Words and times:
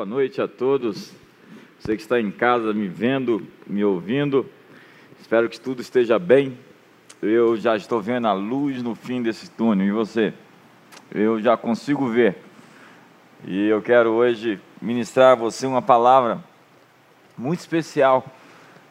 Boa 0.00 0.08
noite 0.08 0.40
a 0.40 0.48
todos. 0.48 1.12
Você 1.78 1.94
que 1.94 2.00
está 2.00 2.18
em 2.18 2.30
casa 2.30 2.72
me 2.72 2.88
vendo, 2.88 3.46
me 3.66 3.84
ouvindo. 3.84 4.46
Espero 5.20 5.46
que 5.46 5.60
tudo 5.60 5.82
esteja 5.82 6.18
bem. 6.18 6.58
Eu 7.20 7.54
já 7.58 7.76
estou 7.76 8.00
vendo 8.00 8.26
a 8.26 8.32
luz 8.32 8.82
no 8.82 8.94
fim 8.94 9.22
desse 9.22 9.50
túnel. 9.50 9.86
E 9.86 9.90
você? 9.90 10.32
Eu 11.14 11.38
já 11.38 11.54
consigo 11.54 12.08
ver. 12.08 12.38
E 13.46 13.66
eu 13.66 13.82
quero 13.82 14.12
hoje 14.12 14.58
ministrar 14.80 15.32
a 15.32 15.34
você 15.34 15.66
uma 15.66 15.82
palavra 15.82 16.42
muito 17.36 17.60
especial. 17.60 18.24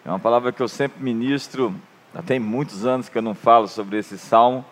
É 0.06 0.10
uma 0.10 0.20
palavra 0.20 0.52
que 0.52 0.62
eu 0.62 0.68
sempre 0.68 1.02
ministro. 1.02 1.74
Já 2.14 2.22
tem 2.22 2.38
muitos 2.38 2.86
anos 2.86 3.10
que 3.10 3.18
eu 3.18 3.24
não 3.24 3.34
falo 3.34 3.68
sobre 3.68 3.98
esse 3.98 4.16
salmo, 4.16 4.64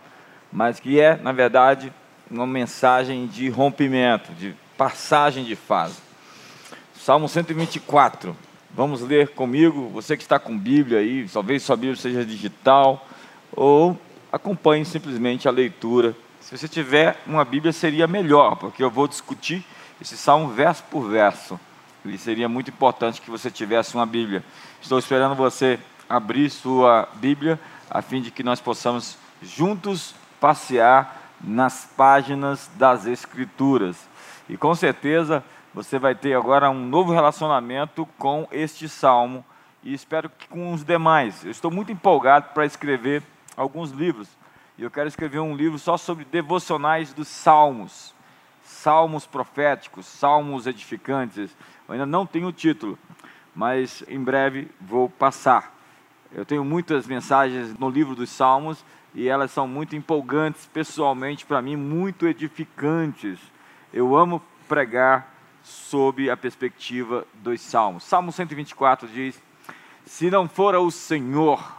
mas 0.53 0.79
que 0.79 0.99
é, 0.99 1.15
na 1.15 1.31
verdade, 1.31 1.91
uma 2.29 2.45
mensagem 2.45 3.25
de 3.25 3.49
rompimento, 3.49 4.31
de 4.33 4.53
passagem 4.77 5.43
de 5.43 5.55
fase. 5.55 6.05
Salmo 6.99 7.29
124. 7.29 8.35
Vamos 8.71 9.01
ler 9.01 9.29
comigo. 9.29 9.89
Você 9.89 10.17
que 10.17 10.23
está 10.23 10.39
com 10.39 10.57
Bíblia 10.57 10.99
aí, 10.99 11.27
talvez 11.31 11.63
sua 11.63 11.75
Bíblia 11.75 11.95
seja 11.95 12.25
digital, 12.25 13.07
ou 13.55 13.97
acompanhe 14.31 14.83
simplesmente 14.83 15.47
a 15.47 15.51
leitura. 15.51 16.15
Se 16.41 16.57
você 16.57 16.67
tiver 16.67 17.17
uma 17.25 17.45
Bíblia, 17.45 17.71
seria 17.71 18.07
melhor, 18.07 18.55
porque 18.55 18.83
eu 18.83 18.89
vou 18.89 19.07
discutir 19.07 19.63
esse 20.01 20.17
salmo 20.17 20.49
verso 20.49 20.83
por 20.91 21.07
verso. 21.07 21.59
E 22.03 22.17
seria 22.17 22.49
muito 22.49 22.71
importante 22.71 23.21
que 23.21 23.29
você 23.29 23.51
tivesse 23.51 23.95
uma 23.95 24.05
Bíblia. 24.05 24.43
Estou 24.81 24.97
esperando 24.97 25.35
você 25.35 25.79
abrir 26.09 26.49
sua 26.49 27.07
Bíblia, 27.15 27.59
a 27.89 28.01
fim 28.01 28.21
de 28.21 28.31
que 28.31 28.43
nós 28.43 28.59
possamos 28.59 29.17
juntos 29.41 30.15
passear 30.39 31.31
nas 31.39 31.87
páginas 31.95 32.69
das 32.75 33.05
Escrituras. 33.05 33.97
E 34.49 34.57
com 34.57 34.73
certeza 34.73 35.43
você 35.73 35.99
vai 35.99 36.15
ter 36.15 36.33
agora 36.33 36.69
um 36.69 36.85
novo 36.85 37.13
relacionamento 37.13 38.07
com 38.17 38.47
este 38.51 38.89
salmo 38.89 39.45
e 39.83 39.93
espero 39.93 40.29
que 40.29 40.47
com 40.47 40.73
os 40.73 40.83
demais. 40.83 41.45
Eu 41.45 41.51
estou 41.51 41.71
muito 41.71 41.91
empolgado 41.91 42.49
para 42.53 42.65
escrever 42.65 43.23
alguns 43.55 43.91
livros. 43.91 44.29
E 44.77 44.83
eu 44.83 44.91
quero 44.91 45.07
escrever 45.07 45.39
um 45.39 45.55
livro 45.55 45.79
só 45.79 45.97
sobre 45.97 46.25
devocionais 46.25 47.13
dos 47.13 47.27
salmos, 47.27 48.13
salmos 48.61 49.25
proféticos, 49.25 50.05
salmos 50.05 50.67
edificantes. 50.67 51.55
Eu 51.87 51.93
ainda 51.93 52.05
não 52.05 52.25
tenho 52.25 52.47
o 52.47 52.53
título, 52.53 52.97
mas 53.55 54.03
em 54.07 54.23
breve 54.23 54.69
vou 54.79 55.09
passar. 55.09 55.75
Eu 56.31 56.45
tenho 56.45 56.63
muitas 56.63 57.07
mensagens 57.07 57.73
no 57.79 57.89
livro 57.89 58.13
dos 58.13 58.29
salmos 58.29 58.83
e 59.15 59.27
elas 59.27 59.51
são 59.51 59.67
muito 59.67 59.95
empolgantes 59.95 60.67
pessoalmente 60.67 61.45
para 61.45 61.61
mim, 61.61 61.75
muito 61.75 62.27
edificantes. 62.27 63.39
Eu 63.91 64.15
amo 64.15 64.41
pregar 64.67 65.36
sob 65.67 66.29
a 66.29 66.37
perspectiva 66.37 67.27
dos 67.33 67.59
salmos. 67.61 68.03
Salmo 68.03 68.31
124 68.31 69.07
diz: 69.07 69.41
Se 70.05 70.31
não 70.31 70.47
fora 70.47 70.79
o 70.79 70.89
Senhor 70.89 71.75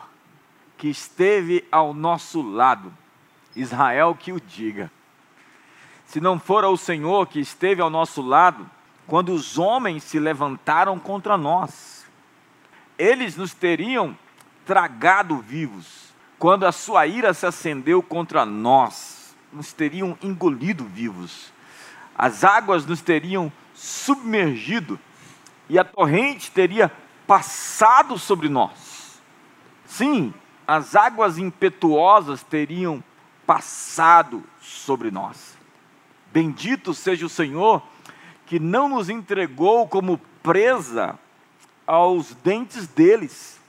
que 0.77 0.89
esteve 0.89 1.67
ao 1.72 1.95
nosso 1.95 2.42
lado, 2.42 2.92
Israel 3.56 4.14
que 4.14 4.33
o 4.33 4.41
diga. 4.41 4.91
Se 6.06 6.20
não 6.20 6.39
fora 6.39 6.69
o 6.69 6.77
Senhor 6.77 7.27
que 7.27 7.41
esteve 7.41 7.80
ao 7.80 7.91
nosso 7.91 8.22
lado, 8.22 8.69
quando 9.06 9.33
os 9.33 9.58
homens 9.58 10.05
se 10.05 10.19
levantaram 10.19 10.98
contra 10.98 11.36
nós, 11.36 12.06
eles 12.98 13.36
nos 13.36 13.55
teriam 13.55 14.17
tragado 14.64 15.39
vivos. 15.39 16.14
Quando 16.39 16.67
a 16.67 16.73
sua 16.73 17.06
ira 17.06 17.34
se 17.34 17.47
acendeu 17.47 18.02
contra 18.02 18.47
nós, 18.47 19.34
nos 19.52 19.73
teriam 19.73 20.17
engolido 20.23 20.84
vivos 20.84 21.52
as 22.19 22.42
águas 22.42 22.84
nos 22.84 23.00
teriam 23.00 23.52
submergido 23.78 24.98
e 25.68 25.78
a 25.78 25.84
torrente 25.84 26.50
teria 26.50 26.90
passado 27.26 28.18
sobre 28.18 28.48
nós. 28.48 29.20
Sim, 29.86 30.34
as 30.66 30.96
águas 30.96 31.38
impetuosas 31.38 32.42
teriam 32.42 33.02
passado 33.46 34.42
sobre 34.61 35.11
nós. 35.11 35.56
Bendito 36.33 36.92
seja 36.92 37.24
o 37.24 37.30
Senhor 37.30 37.83
que 38.44 38.58
não 38.58 38.88
nos 38.88 39.08
entregou 39.08 39.86
como 39.86 40.18
presa 40.42 41.18
aos 41.86 42.34
dentes 42.34 42.88
deles. 42.88 43.61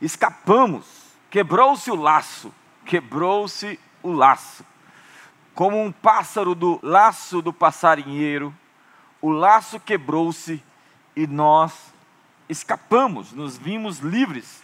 Escapamos, 0.00 0.86
quebrou-se 1.28 1.90
o 1.90 1.96
laço, 1.96 2.54
quebrou-se 2.84 3.78
o 4.02 4.12
laço 4.12 4.64
como 5.54 5.82
um 5.82 5.92
pássaro 5.92 6.54
do 6.54 6.78
laço 6.82 7.42
do 7.42 7.52
passarinheiro, 7.52 8.54
o 9.22 9.30
laço 9.30 9.78
quebrou-se 9.78 10.60
e 11.14 11.26
nós 11.28 11.94
escapamos, 12.48 13.32
nos 13.32 13.56
vimos 13.56 14.00
livres. 14.00 14.62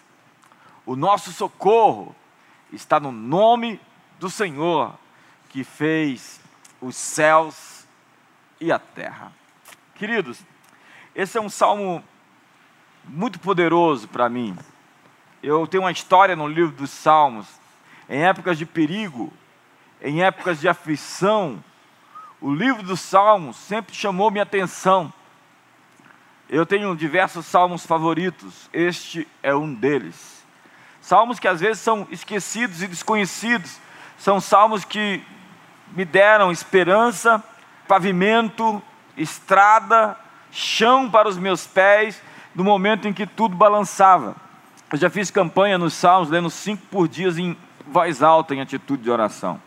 O 0.84 0.96
nosso 0.96 1.32
socorro 1.32 2.14
está 2.72 2.98
no 2.98 3.12
nome 3.12 3.80
do 4.18 4.28
Senhor, 4.28 4.92
que 5.48 5.62
fez 5.62 6.40
os 6.80 6.96
céus 6.96 7.86
e 8.60 8.72
a 8.72 8.80
terra. 8.80 9.32
Queridos, 9.94 10.40
esse 11.14 11.38
é 11.38 11.40
um 11.40 11.48
salmo 11.48 12.02
muito 13.04 13.38
poderoso 13.38 14.08
para 14.08 14.28
mim. 14.28 14.58
Eu 15.40 15.68
tenho 15.68 15.84
uma 15.84 15.92
história 15.92 16.34
no 16.34 16.48
livro 16.48 16.72
dos 16.72 16.90
Salmos. 16.90 17.46
Em 18.08 18.24
épocas 18.24 18.58
de 18.58 18.66
perigo, 18.66 19.32
em 20.02 20.22
épocas 20.22 20.60
de 20.60 20.68
aflição, 20.68 21.62
o 22.40 22.54
livro 22.54 22.82
dos 22.82 23.00
Salmos 23.00 23.56
sempre 23.56 23.94
chamou 23.94 24.30
minha 24.30 24.44
atenção. 24.44 25.12
Eu 26.48 26.64
tenho 26.64 26.96
diversos 26.96 27.44
salmos 27.44 27.84
favoritos, 27.84 28.70
este 28.72 29.28
é 29.42 29.54
um 29.54 29.74
deles. 29.74 30.46
Salmos 31.00 31.38
que 31.38 31.48
às 31.48 31.60
vezes 31.60 31.80
são 31.82 32.06
esquecidos 32.10 32.82
e 32.82 32.86
desconhecidos, 32.86 33.78
são 34.16 34.40
salmos 34.40 34.84
que 34.84 35.22
me 35.92 36.04
deram 36.04 36.50
esperança, 36.50 37.42
pavimento, 37.86 38.82
estrada, 39.16 40.16
chão 40.50 41.10
para 41.10 41.28
os 41.28 41.36
meus 41.36 41.66
pés, 41.66 42.22
no 42.54 42.64
momento 42.64 43.06
em 43.06 43.12
que 43.12 43.26
tudo 43.26 43.54
balançava. 43.54 44.34
Eu 44.90 44.96
já 44.96 45.10
fiz 45.10 45.30
campanha 45.30 45.76
nos 45.76 45.92
salmos, 45.92 46.30
lendo 46.30 46.48
cinco 46.48 46.82
por 46.90 47.08
dia 47.08 47.28
em 47.28 47.56
voz 47.86 48.22
alta, 48.22 48.54
em 48.54 48.60
atitude 48.60 49.02
de 49.02 49.10
oração 49.10 49.60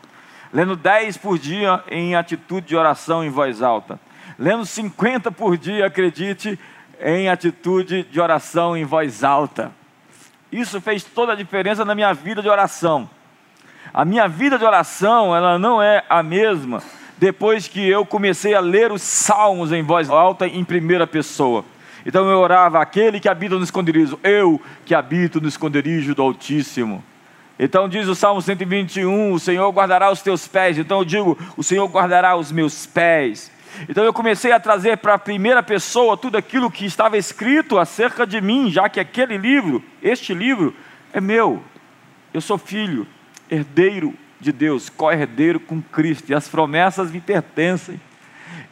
lendo 0.52 0.76
10 0.76 1.16
por 1.16 1.38
dia 1.38 1.82
em 1.90 2.14
atitude 2.14 2.68
de 2.68 2.76
oração 2.76 3.24
em 3.24 3.30
voz 3.30 3.62
alta, 3.62 3.98
lendo 4.38 4.66
50 4.66 5.30
por 5.32 5.56
dia, 5.56 5.86
acredite, 5.86 6.58
em 7.00 7.28
atitude 7.28 8.04
de 8.04 8.20
oração 8.20 8.76
em 8.76 8.84
voz 8.84 9.24
alta. 9.24 9.72
Isso 10.50 10.80
fez 10.80 11.02
toda 11.02 11.32
a 11.32 11.36
diferença 11.36 11.84
na 11.84 11.94
minha 11.94 12.12
vida 12.12 12.42
de 12.42 12.48
oração. 12.48 13.08
A 13.92 14.04
minha 14.04 14.28
vida 14.28 14.58
de 14.58 14.64
oração, 14.64 15.34
ela 15.34 15.58
não 15.58 15.82
é 15.82 16.04
a 16.08 16.22
mesma 16.22 16.82
depois 17.22 17.68
que 17.68 17.88
eu 17.88 18.04
comecei 18.04 18.52
a 18.52 18.58
ler 18.58 18.90
os 18.90 19.00
salmos 19.00 19.70
em 19.70 19.80
voz 19.80 20.10
alta 20.10 20.44
em 20.44 20.64
primeira 20.64 21.06
pessoa. 21.06 21.64
Então 22.04 22.28
eu 22.28 22.36
orava, 22.36 22.80
aquele 22.80 23.20
que 23.20 23.28
habita 23.28 23.54
no 23.54 23.62
esconderijo, 23.62 24.18
eu 24.24 24.60
que 24.84 24.92
habito 24.92 25.40
no 25.40 25.46
esconderijo 25.46 26.16
do 26.16 26.22
Altíssimo. 26.22 27.04
Então 27.58 27.88
diz 27.88 28.08
o 28.08 28.14
Salmo 28.14 28.40
121: 28.40 29.32
O 29.32 29.38
Senhor 29.38 29.70
guardará 29.70 30.10
os 30.10 30.22
teus 30.22 30.48
pés. 30.48 30.78
Então 30.78 30.98
eu 30.98 31.04
digo: 31.04 31.38
O 31.56 31.62
Senhor 31.62 31.86
guardará 31.88 32.36
os 32.36 32.50
meus 32.50 32.86
pés. 32.86 33.50
Então 33.88 34.04
eu 34.04 34.12
comecei 34.12 34.52
a 34.52 34.60
trazer 34.60 34.98
para 34.98 35.14
a 35.14 35.18
primeira 35.18 35.62
pessoa 35.62 36.16
tudo 36.16 36.36
aquilo 36.36 36.70
que 36.70 36.84
estava 36.84 37.16
escrito 37.16 37.78
acerca 37.78 38.26
de 38.26 38.40
mim, 38.40 38.70
já 38.70 38.88
que 38.88 39.00
aquele 39.00 39.36
livro, 39.36 39.82
este 40.02 40.34
livro, 40.34 40.74
é 41.12 41.20
meu. 41.20 41.62
Eu 42.34 42.40
sou 42.40 42.58
filho, 42.58 43.06
herdeiro 43.50 44.14
de 44.40 44.52
Deus, 44.52 44.88
co-herdeiro 44.88 45.60
com 45.60 45.80
Cristo, 45.80 46.30
e 46.30 46.34
as 46.34 46.48
promessas 46.48 47.10
me 47.10 47.20
pertencem. 47.20 48.00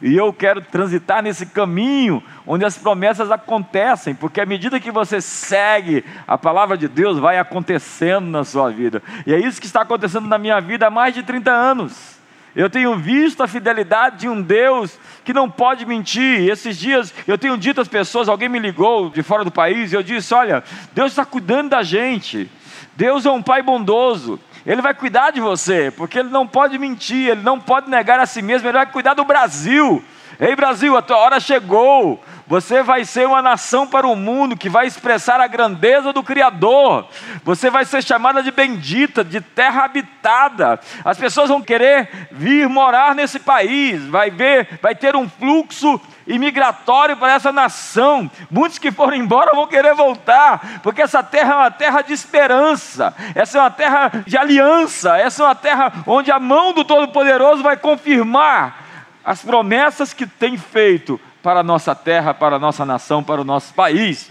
E 0.01 0.15
eu 0.15 0.33
quero 0.33 0.61
transitar 0.61 1.21
nesse 1.21 1.45
caminho 1.45 2.23
onde 2.45 2.65
as 2.65 2.77
promessas 2.77 3.31
acontecem, 3.31 4.15
porque 4.15 4.41
à 4.41 4.45
medida 4.45 4.79
que 4.79 4.91
você 4.91 5.21
segue 5.21 6.03
a 6.27 6.37
palavra 6.37 6.77
de 6.77 6.87
Deus, 6.87 7.19
vai 7.19 7.37
acontecendo 7.37 8.27
na 8.27 8.43
sua 8.43 8.71
vida. 8.71 9.01
E 9.25 9.33
é 9.33 9.39
isso 9.39 9.61
que 9.61 9.67
está 9.67 9.81
acontecendo 9.81 10.27
na 10.27 10.37
minha 10.37 10.59
vida 10.59 10.87
há 10.87 10.89
mais 10.89 11.13
de 11.13 11.23
30 11.23 11.51
anos. 11.51 12.19
Eu 12.55 12.69
tenho 12.69 12.97
visto 12.97 13.41
a 13.41 13.47
fidelidade 13.47 14.19
de 14.19 14.29
um 14.29 14.41
Deus 14.41 14.99
que 15.23 15.33
não 15.33 15.49
pode 15.49 15.85
mentir. 15.85 16.49
Esses 16.49 16.77
dias 16.77 17.13
eu 17.25 17.37
tenho 17.37 17.57
dito 17.57 17.79
às 17.79 17.87
pessoas, 17.87 18.27
alguém 18.27 18.49
me 18.49 18.59
ligou 18.59 19.09
de 19.09 19.23
fora 19.23 19.43
do 19.43 19.51
país, 19.51 19.91
e 19.91 19.95
eu 19.95 20.03
disse: 20.03 20.33
Olha, 20.33 20.63
Deus 20.93 21.11
está 21.11 21.23
cuidando 21.23 21.69
da 21.69 21.83
gente. 21.83 22.49
Deus 22.95 23.25
é 23.25 23.31
um 23.31 23.41
pai 23.41 23.61
bondoso. 23.61 24.39
Ele 24.65 24.81
vai 24.81 24.93
cuidar 24.93 25.31
de 25.31 25.39
você, 25.39 25.91
porque 25.91 26.19
ele 26.19 26.29
não 26.29 26.45
pode 26.45 26.77
mentir, 26.77 27.29
ele 27.29 27.41
não 27.41 27.59
pode 27.59 27.89
negar 27.89 28.19
a 28.19 28.25
si 28.25 28.41
mesmo, 28.41 28.67
ele 28.67 28.77
vai 28.77 28.85
cuidar 28.85 29.13
do 29.13 29.25
Brasil. 29.25 30.03
Ei, 30.39 30.55
Brasil, 30.55 30.97
a 30.97 31.01
tua 31.01 31.17
hora 31.17 31.39
chegou. 31.39 32.19
Você 32.47 32.81
vai 32.83 33.05
ser 33.05 33.27
uma 33.27 33.41
nação 33.41 33.87
para 33.87 34.07
o 34.07 34.15
mundo 34.15 34.57
que 34.57 34.67
vai 34.67 34.87
expressar 34.87 35.39
a 35.39 35.47
grandeza 35.47 36.11
do 36.11 36.23
Criador. 36.23 37.07
Você 37.43 37.69
vai 37.69 37.85
ser 37.85 38.03
chamada 38.03 38.41
de 38.43 38.51
bendita, 38.51 39.23
de 39.23 39.39
terra 39.39 39.85
habitada. 39.85 40.79
As 41.05 41.17
pessoas 41.17 41.49
vão 41.49 41.61
querer 41.61 42.27
vir 42.31 42.67
morar 42.67 43.15
nesse 43.15 43.39
país. 43.39 44.03
Vai 44.07 44.31
ver, 44.31 44.79
vai 44.81 44.95
ter 44.95 45.15
um 45.15 45.29
fluxo 45.29 46.01
imigratório 46.31 47.17
para 47.17 47.33
essa 47.33 47.51
nação. 47.51 48.29
Muitos 48.49 48.77
que 48.77 48.91
foram 48.91 49.15
embora 49.15 49.53
vão 49.53 49.67
querer 49.67 49.93
voltar, 49.93 50.81
porque 50.81 51.01
essa 51.01 51.21
terra 51.21 51.53
é 51.53 51.57
uma 51.57 51.71
terra 51.71 52.01
de 52.01 52.13
esperança, 52.13 53.13
essa 53.35 53.57
é 53.57 53.61
uma 53.61 53.71
terra 53.71 54.23
de 54.25 54.37
aliança, 54.37 55.17
essa 55.17 55.43
é 55.43 55.45
uma 55.45 55.55
terra 55.55 55.93
onde 56.07 56.31
a 56.31 56.39
mão 56.39 56.73
do 56.73 56.83
Todo-Poderoso 56.83 57.61
vai 57.61 57.77
confirmar 57.77 58.85
as 59.23 59.41
promessas 59.41 60.13
que 60.13 60.25
tem 60.25 60.57
feito 60.57 61.19
para 61.43 61.59
a 61.59 61.63
nossa 61.63 61.93
terra, 61.93 62.33
para 62.33 62.55
a 62.55 62.59
nossa 62.59 62.85
nação, 62.85 63.23
para 63.23 63.41
o 63.41 63.45
nosso 63.45 63.73
país. 63.73 64.29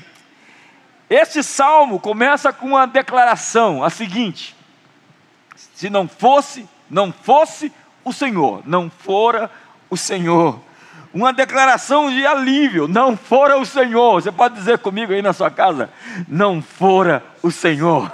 Este 1.08 1.42
salmo 1.42 1.98
começa 1.98 2.52
com 2.52 2.68
uma 2.68 2.86
declaração, 2.86 3.82
a 3.82 3.90
seguinte: 3.90 4.56
se 5.74 5.90
não 5.90 6.06
fosse, 6.06 6.68
não 6.88 7.12
fosse 7.12 7.72
o 8.04 8.12
Senhor, 8.12 8.62
não 8.64 8.88
fora 8.88 9.50
o 9.88 9.96
Senhor. 9.96 10.60
Uma 11.12 11.32
declaração 11.32 12.08
de 12.08 12.24
alívio, 12.24 12.86
não 12.86 13.16
fora 13.16 13.58
o 13.58 13.66
Senhor. 13.66 14.22
Você 14.22 14.30
pode 14.30 14.54
dizer 14.54 14.78
comigo 14.78 15.12
aí 15.12 15.20
na 15.20 15.32
sua 15.32 15.50
casa, 15.50 15.90
não 16.28 16.62
fora 16.62 17.24
o 17.42 17.50
Senhor. 17.50 18.10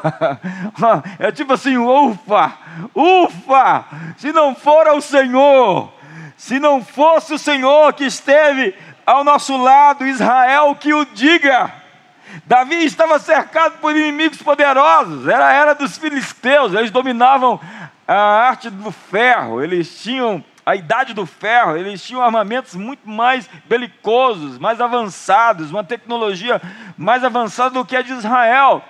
é 1.18 1.30
tipo 1.30 1.52
assim, 1.52 1.76
ufa, 1.76 2.52
ufa, 2.94 3.84
se 4.16 4.32
não 4.32 4.54
fora 4.54 4.94
o 4.94 5.02
Senhor, 5.02 5.92
se 6.38 6.58
não 6.58 6.82
fosse 6.82 7.34
o 7.34 7.38
Senhor 7.38 7.92
que 7.92 8.04
esteve 8.04 8.74
ao 9.04 9.22
nosso 9.22 9.56
lado, 9.58 10.06
Israel 10.06 10.74
que 10.74 10.94
o 10.94 11.04
diga. 11.04 11.70
Davi 12.46 12.84
estava 12.84 13.18
cercado 13.18 13.78
por 13.78 13.94
inimigos 13.94 14.42
poderosos, 14.42 15.28
era 15.28 15.48
a 15.48 15.52
era 15.52 15.74
dos 15.74 15.98
filisteus, 15.98 16.72
eles 16.72 16.90
dominavam 16.90 17.60
a 18.08 18.14
arte 18.14 18.70
do 18.70 18.90
ferro, 18.90 19.62
eles 19.62 20.02
tinham 20.02 20.42
a 20.66 20.74
idade 20.74 21.14
do 21.14 21.24
ferro, 21.24 21.76
eles 21.76 22.02
tinham 22.02 22.20
armamentos 22.20 22.74
muito 22.74 23.08
mais 23.08 23.48
belicosos, 23.68 24.58
mais 24.58 24.80
avançados, 24.80 25.70
uma 25.70 25.84
tecnologia 25.84 26.60
mais 26.98 27.22
avançada 27.22 27.70
do 27.70 27.84
que 27.84 27.94
a 27.94 28.02
de 28.02 28.12
Israel. 28.12 28.82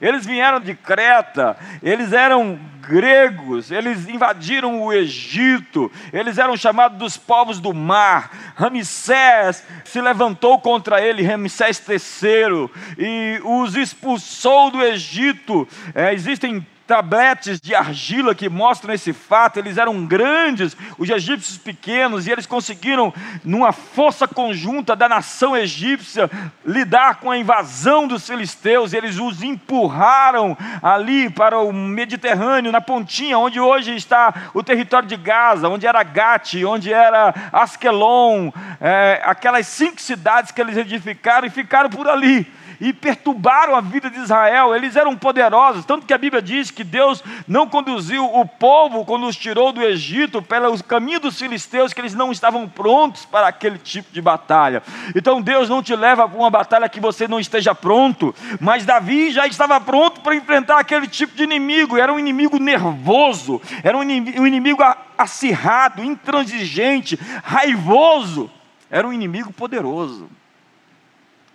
Eles 0.00 0.26
vieram 0.26 0.58
de 0.58 0.74
Creta, 0.74 1.56
eles 1.80 2.12
eram 2.12 2.58
gregos, 2.80 3.70
eles 3.70 4.08
invadiram 4.08 4.82
o 4.82 4.92
Egito, 4.92 5.92
eles 6.12 6.36
eram 6.36 6.56
chamados 6.56 6.98
dos 6.98 7.16
povos 7.16 7.60
do 7.60 7.72
mar. 7.72 8.30
Ramsés 8.56 9.64
se 9.84 10.00
levantou 10.00 10.58
contra 10.58 11.00
ele, 11.00 11.22
Ramsés 11.22 11.80
III, 11.86 12.68
e 12.98 13.40
os 13.44 13.76
expulsou 13.76 14.72
do 14.72 14.82
Egito. 14.82 15.68
É, 15.94 16.12
existem 16.12 16.66
tabletes 16.90 17.60
de 17.60 17.72
argila 17.72 18.34
que 18.34 18.48
mostram 18.48 18.92
esse 18.92 19.12
fato. 19.12 19.60
Eles 19.60 19.78
eram 19.78 20.04
grandes, 20.04 20.76
os 20.98 21.08
egípcios 21.08 21.56
pequenos, 21.56 22.26
e 22.26 22.32
eles 22.32 22.46
conseguiram, 22.46 23.14
numa 23.44 23.70
força 23.70 24.26
conjunta 24.26 24.96
da 24.96 25.08
nação 25.08 25.56
egípcia, 25.56 26.28
lidar 26.66 27.20
com 27.20 27.30
a 27.30 27.38
invasão 27.38 28.08
dos 28.08 28.26
filisteus. 28.26 28.92
Eles 28.92 29.20
os 29.20 29.40
empurraram 29.40 30.58
ali 30.82 31.30
para 31.30 31.60
o 31.60 31.72
Mediterrâneo, 31.72 32.72
na 32.72 32.80
pontinha 32.80 33.38
onde 33.38 33.60
hoje 33.60 33.94
está 33.94 34.50
o 34.52 34.60
território 34.60 35.08
de 35.08 35.16
Gaza, 35.16 35.68
onde 35.68 35.86
era 35.86 36.02
Gati, 36.02 36.64
onde 36.64 36.92
era 36.92 37.32
Askelon, 37.52 38.50
é, 38.80 39.22
aquelas 39.24 39.68
cinco 39.68 40.00
cidades 40.00 40.50
que 40.50 40.60
eles 40.60 40.76
edificaram 40.76 41.46
e 41.46 41.50
ficaram 41.50 41.88
por 41.88 42.08
ali 42.08 42.52
e 42.80 42.92
perturbaram 42.92 43.76
a 43.76 43.80
vida 43.80 44.08
de 44.08 44.18
Israel. 44.18 44.74
Eles 44.74 44.96
eram 44.96 45.16
poderosos, 45.16 45.84
tanto 45.84 46.06
que 46.06 46.14
a 46.14 46.18
Bíblia 46.18 46.40
diz 46.40 46.70
que 46.70 46.82
Deus 46.82 47.22
não 47.46 47.68
conduziu 47.68 48.24
o 48.24 48.46
povo 48.46 49.04
quando 49.04 49.26
os 49.26 49.36
tirou 49.36 49.72
do 49.72 49.82
Egito 49.82 50.40
pelo 50.40 50.82
caminho 50.84 51.20
dos 51.20 51.38
filisteus, 51.38 51.92
que 51.92 52.00
eles 52.00 52.14
não 52.14 52.32
estavam 52.32 52.68
prontos 52.68 53.24
para 53.24 53.48
aquele 53.48 53.78
tipo 53.78 54.12
de 54.12 54.22
batalha. 54.22 54.82
Então 55.14 55.42
Deus 55.42 55.68
não 55.68 55.82
te 55.82 55.94
leva 55.94 56.28
para 56.28 56.38
uma 56.38 56.50
batalha 56.50 56.88
que 56.88 57.00
você 57.00 57.28
não 57.28 57.38
esteja 57.38 57.74
pronto, 57.74 58.34
mas 58.60 58.86
Davi 58.86 59.30
já 59.30 59.46
estava 59.46 59.80
pronto 59.80 60.20
para 60.20 60.34
enfrentar 60.34 60.78
aquele 60.78 61.06
tipo 61.06 61.36
de 61.36 61.42
inimigo. 61.42 61.98
Era 61.98 62.12
um 62.12 62.18
inimigo 62.18 62.58
nervoso, 62.58 63.60
era 63.82 63.96
um 63.96 64.02
inimigo 64.02 64.82
acirrado, 65.18 66.02
intransigente, 66.02 67.18
raivoso. 67.42 68.50
Era 68.90 69.06
um 69.06 69.12
inimigo 69.12 69.52
poderoso. 69.52 70.28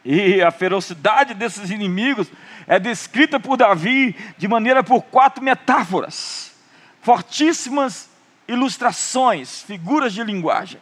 E 0.06 0.40
a 0.44 0.52
ferocidade 0.52 1.34
desses 1.34 1.72
inimigos 1.72 2.28
é 2.68 2.80
descrita 2.80 3.40
por 3.40 3.58
Davi 3.58 4.16
de 4.38 4.48
maneira 4.48 4.84
por 4.84 5.02
quatro 5.02 5.44
metáforas, 5.44 6.54
fortíssimas 7.02 8.08
ilustrações, 8.48 9.64
figuras 9.64 10.14
de 10.14 10.24
linguagem. 10.24 10.80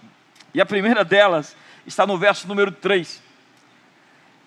E 0.54 0.60
a 0.60 0.66
primeira 0.66 1.06
delas 1.06 1.56
está 1.88 2.06
no 2.06 2.18
verso 2.18 2.48
número 2.50 2.70
3. 2.70 3.24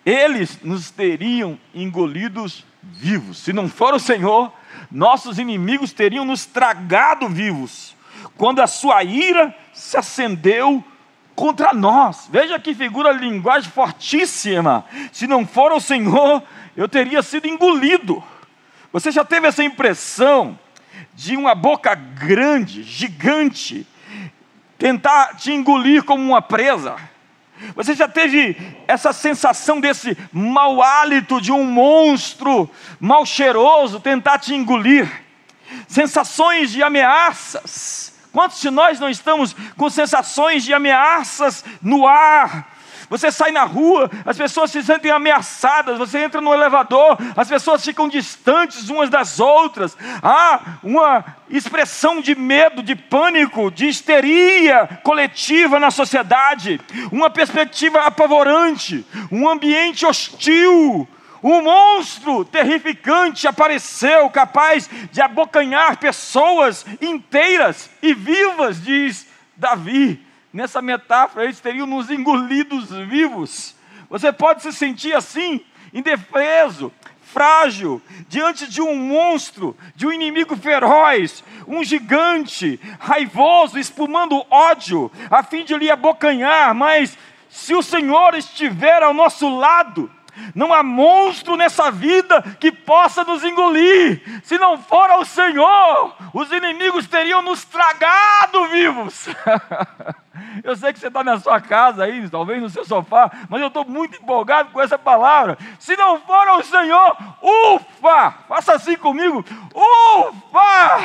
Eles 0.05 0.61
nos 0.63 0.91
teriam 0.91 1.59
engolidos 1.75 2.65
vivos. 2.83 3.39
Se 3.39 3.55
não 3.55 3.69
for 3.69 3.95
o 3.95 3.99
Senhor, 3.99 4.53
nossos 4.91 5.39
inimigos 5.39 5.93
teriam 5.93 6.25
nos 6.25 6.45
tragado 6.45 7.29
vivos. 7.29 7.97
Quando 8.37 8.61
a 8.61 8.67
sua 8.67 9.03
ira 9.03 9.57
se 9.73 9.97
acendeu 9.97 10.85
contra 11.37 11.75
nós. 11.75 12.29
Veja 12.33 12.59
que 12.59 12.75
figura 12.75 13.13
linguagem 13.13 13.71
fortíssima. 13.71 14.85
Se 15.13 15.27
não 15.27 15.47
for 15.47 15.71
o 15.71 15.79
Senhor, 15.79 16.43
eu 16.75 16.89
teria 16.89 17.23
sido 17.23 17.47
engolido. 17.47 18.25
Você 18.93 19.13
já 19.13 19.25
teve 19.25 19.47
essa 19.47 19.63
impressão 19.63 20.59
de 21.15 21.37
uma 21.37 21.55
boca 21.55 21.95
grande, 21.95 22.83
gigante, 22.83 23.87
tentar 24.79 25.37
te 25.37 25.53
engolir 25.53 26.03
como 26.03 26.23
uma 26.23 26.41
presa? 26.41 26.97
Você 27.75 27.95
já 27.95 28.09
teve 28.09 28.57
essa 28.89 29.13
sensação 29.13 29.81
desse 29.81 30.17
mau 30.33 30.83
hálito 30.83 31.41
de 31.41 31.53
um 31.53 31.65
monstro 31.65 32.71
mal 32.99 33.25
cheiroso 33.25 34.01
tentar 34.01 34.39
te 34.39 34.55
engolir? 34.55 35.11
Sensações 35.87 36.71
de 36.71 36.83
ameaças 36.83 38.16
Quantos 38.37 38.61
de 38.61 38.69
nós 38.69 39.01
não 39.01 39.09
estamos 39.09 39.57
com 39.79 39.89
sensações 39.89 40.63
de 40.63 40.75
ameaças 40.75 41.65
no 41.81 42.07
ar? 42.07 42.71
Você 43.09 43.33
sai 43.33 43.51
na 43.51 43.65
rua, 43.65 44.11
as 44.27 44.37
pessoas 44.37 44.71
se 44.71 44.83
sentem 44.83 45.11
ameaçadas. 45.11 45.97
Você 45.97 46.19
entra 46.19 46.39
no 46.43 46.53
elevador, 46.53 47.17
as 47.35 47.49
pessoas 47.49 47.83
ficam 47.83 48.07
distantes 48.07 48.91
umas 48.91 49.09
das 49.09 49.41
outras. 49.41 49.97
Há 50.23 50.61
uma 50.83 51.25
expressão 51.49 52.21
de 52.21 52.35
medo, 52.35 52.83
de 52.83 52.95
pânico, 52.95 53.71
de 53.71 53.89
histeria 53.89 54.87
coletiva 55.03 55.81
na 55.81 55.91
sociedade. 55.91 56.79
Uma 57.11 57.31
perspectiva 57.31 58.01
apavorante, 58.01 59.03
um 59.33 59.49
ambiente 59.49 60.05
hostil. 60.05 61.09
Um 61.43 61.63
monstro 61.63 62.45
terrificante 62.45 63.47
apareceu, 63.47 64.29
capaz 64.31 64.89
de 65.13 65.21
abocanhar 65.21 65.99
pessoas 65.99 66.85
inteiras 67.01 67.91
e 68.03 68.15
vivas, 68.15 68.83
diz 68.83 69.27
Davi. 69.57 70.25
Nessa 70.53 70.81
metáfora, 70.81 71.45
eles 71.45 71.61
teriam 71.61 71.87
nos 71.87 72.11
engolidos 72.11 72.91
vivos. 72.91 73.75
Você 74.09 74.33
pode 74.33 74.63
se 74.63 74.73
sentir 74.73 75.15
assim, 75.15 75.61
indefeso, 75.93 76.93
frágil, 77.21 78.01
diante 78.29 78.67
de 78.67 78.81
um 78.81 78.97
monstro, 78.97 79.77
de 79.95 80.07
um 80.07 80.13
inimigo 80.13 80.57
feroz, 80.57 81.45
um 81.67 81.85
gigante, 81.85 82.81
raivoso, 82.99 83.79
espumando 83.79 84.45
ódio, 84.51 85.11
a 85.31 85.43
fim 85.43 85.65
de 85.65 85.77
lhe 85.77 85.91
abocanhar, 85.91 86.75
mas 86.75 87.19
se 87.51 87.75
o 87.75 87.83
Senhor 87.83 88.35
estiver 88.35 89.03
ao 89.03 89.13
nosso 89.13 89.49
lado, 89.49 90.11
não 90.55 90.73
há 90.73 90.83
monstro 90.83 91.57
nessa 91.57 91.91
vida 91.91 92.43
que 92.59 92.71
possa 92.71 93.25
nos 93.25 93.45
engolir. 93.45 94.23
Se 94.43 94.59
não 94.59 94.79
for 94.79 95.11
ao 95.11 95.25
Senhor, 95.25 96.15
os 96.33 96.51
inimigos 96.53 97.07
teriam 97.07 97.43
nos 97.43 97.65
tragado 97.65 98.69
vivos. 98.69 99.29
Eu 100.63 100.77
sei 100.77 100.93
que 100.93 100.99
você 100.99 101.09
está 101.09 101.25
na 101.25 101.39
sua 101.39 101.61
casa 101.61 102.05
aí, 102.05 102.29
talvez 102.29 102.61
no 102.61 102.69
seu 102.69 102.85
sofá, 102.85 103.31
mas 103.49 103.61
eu 103.61 103.69
estou 103.69 103.85
muito 103.85 104.17
empolgado 104.17 104.71
com 104.71 104.81
essa 104.81 104.99
palavra. 104.99 105.57
Se 105.79 105.97
não 105.97 106.21
for 106.21 106.49
ao 106.49 106.63
Senhor, 106.63 107.17
ufa! 107.43 108.35
Faça 108.49 108.75
assim 108.75 108.97
comigo, 108.97 109.45
ufa! 109.75 110.99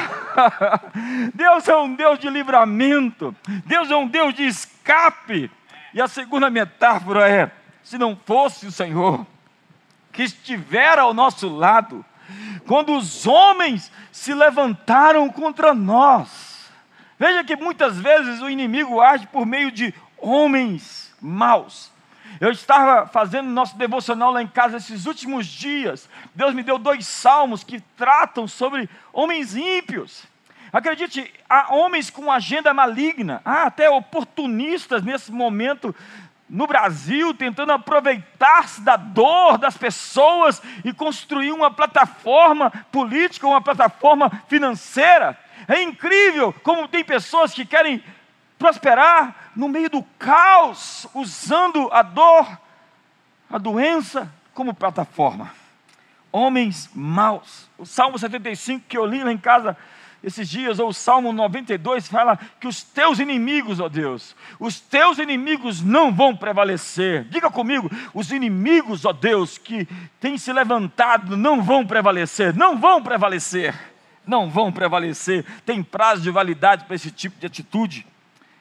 Deus 1.33 1.67
é 1.67 1.75
um 1.75 1.93
Deus 1.93 2.19
de 2.19 2.29
livramento, 2.29 3.35
Deus 3.65 3.89
é 3.89 3.95
um 3.95 4.07
Deus 4.07 4.33
de 4.33 4.45
escape. 4.45 5.51
E 5.93 6.01
a 6.01 6.07
segunda 6.07 6.49
metáfora 6.49 7.29
é: 7.29 7.51
se 7.91 7.97
não 7.97 8.15
fosse 8.15 8.65
o 8.65 8.71
Senhor 8.71 9.27
que 10.13 10.23
estiver 10.23 10.97
ao 10.97 11.13
nosso 11.13 11.49
lado, 11.49 12.05
quando 12.65 12.95
os 12.95 13.27
homens 13.27 13.91
se 14.13 14.33
levantaram 14.33 15.29
contra 15.29 15.73
nós. 15.73 16.69
Veja 17.19 17.43
que 17.43 17.57
muitas 17.57 17.97
vezes 17.97 18.41
o 18.41 18.49
inimigo 18.49 19.01
age 19.01 19.27
por 19.27 19.45
meio 19.45 19.69
de 19.69 19.93
homens 20.17 21.13
maus. 21.21 21.91
Eu 22.39 22.49
estava 22.51 23.07
fazendo 23.07 23.49
nosso 23.49 23.77
devocional 23.77 24.31
lá 24.31 24.41
em 24.41 24.47
casa 24.47 24.77
esses 24.77 25.05
últimos 25.05 25.45
dias. 25.45 26.09
Deus 26.33 26.53
me 26.53 26.63
deu 26.63 26.77
dois 26.77 27.05
salmos 27.05 27.61
que 27.61 27.81
tratam 27.97 28.47
sobre 28.47 28.89
homens 29.11 29.53
ímpios. 29.53 30.23
Acredite, 30.71 31.29
há 31.49 31.75
homens 31.75 32.09
com 32.09 32.31
agenda 32.31 32.73
maligna, 32.73 33.41
há 33.43 33.63
até 33.63 33.89
oportunistas 33.89 35.03
nesse 35.03 35.29
momento 35.29 35.93
no 36.51 36.67
Brasil 36.67 37.33
tentando 37.33 37.71
aproveitar-se 37.71 38.81
da 38.81 38.97
dor 38.97 39.57
das 39.57 39.77
pessoas 39.77 40.61
e 40.83 40.91
construir 40.91 41.53
uma 41.53 41.71
plataforma 41.71 42.69
política, 42.91 43.47
uma 43.47 43.61
plataforma 43.61 44.29
financeira. 44.49 45.39
É 45.65 45.81
incrível 45.81 46.51
como 46.61 46.89
tem 46.89 47.05
pessoas 47.05 47.53
que 47.53 47.65
querem 47.65 48.03
prosperar 48.59 49.51
no 49.55 49.69
meio 49.69 49.89
do 49.89 50.03
caos, 50.19 51.07
usando 51.13 51.87
a 51.89 52.01
dor, 52.01 52.59
a 53.49 53.57
doença 53.57 54.29
como 54.53 54.73
plataforma. 54.73 55.53
Homens 56.33 56.89
maus. 56.93 57.69
O 57.77 57.85
Salmo 57.85 58.19
75 58.19 58.87
que 58.89 58.97
eu 58.97 59.05
li 59.05 59.23
lá 59.23 59.31
em 59.31 59.37
casa 59.37 59.77
esses 60.23 60.47
dias, 60.47 60.77
ou 60.77 60.89
o 60.89 60.93
Salmo 60.93 61.33
92 61.33 62.07
fala 62.07 62.37
que 62.59 62.67
os 62.67 62.83
teus 62.83 63.17
inimigos, 63.17 63.79
ó 63.79 63.89
Deus, 63.89 64.35
os 64.59 64.79
teus 64.79 65.17
inimigos 65.17 65.81
não 65.81 66.13
vão 66.13 66.35
prevalecer. 66.35 67.23
Diga 67.25 67.49
comigo, 67.49 67.89
os 68.13 68.31
inimigos, 68.31 69.03
ó 69.03 69.11
Deus, 69.11 69.57
que 69.57 69.87
têm 70.19 70.37
se 70.37 70.53
levantado, 70.53 71.35
não 71.35 71.63
vão 71.63 71.85
prevalecer, 71.85 72.55
não 72.55 72.77
vão 72.77 73.01
prevalecer, 73.01 73.73
não 74.25 74.47
vão 74.47 74.71
prevalecer. 74.71 75.43
Tem 75.65 75.81
prazo 75.81 76.21
de 76.21 76.29
validade 76.29 76.85
para 76.85 76.95
esse 76.95 77.09
tipo 77.09 77.39
de 77.39 77.47
atitude. 77.47 78.05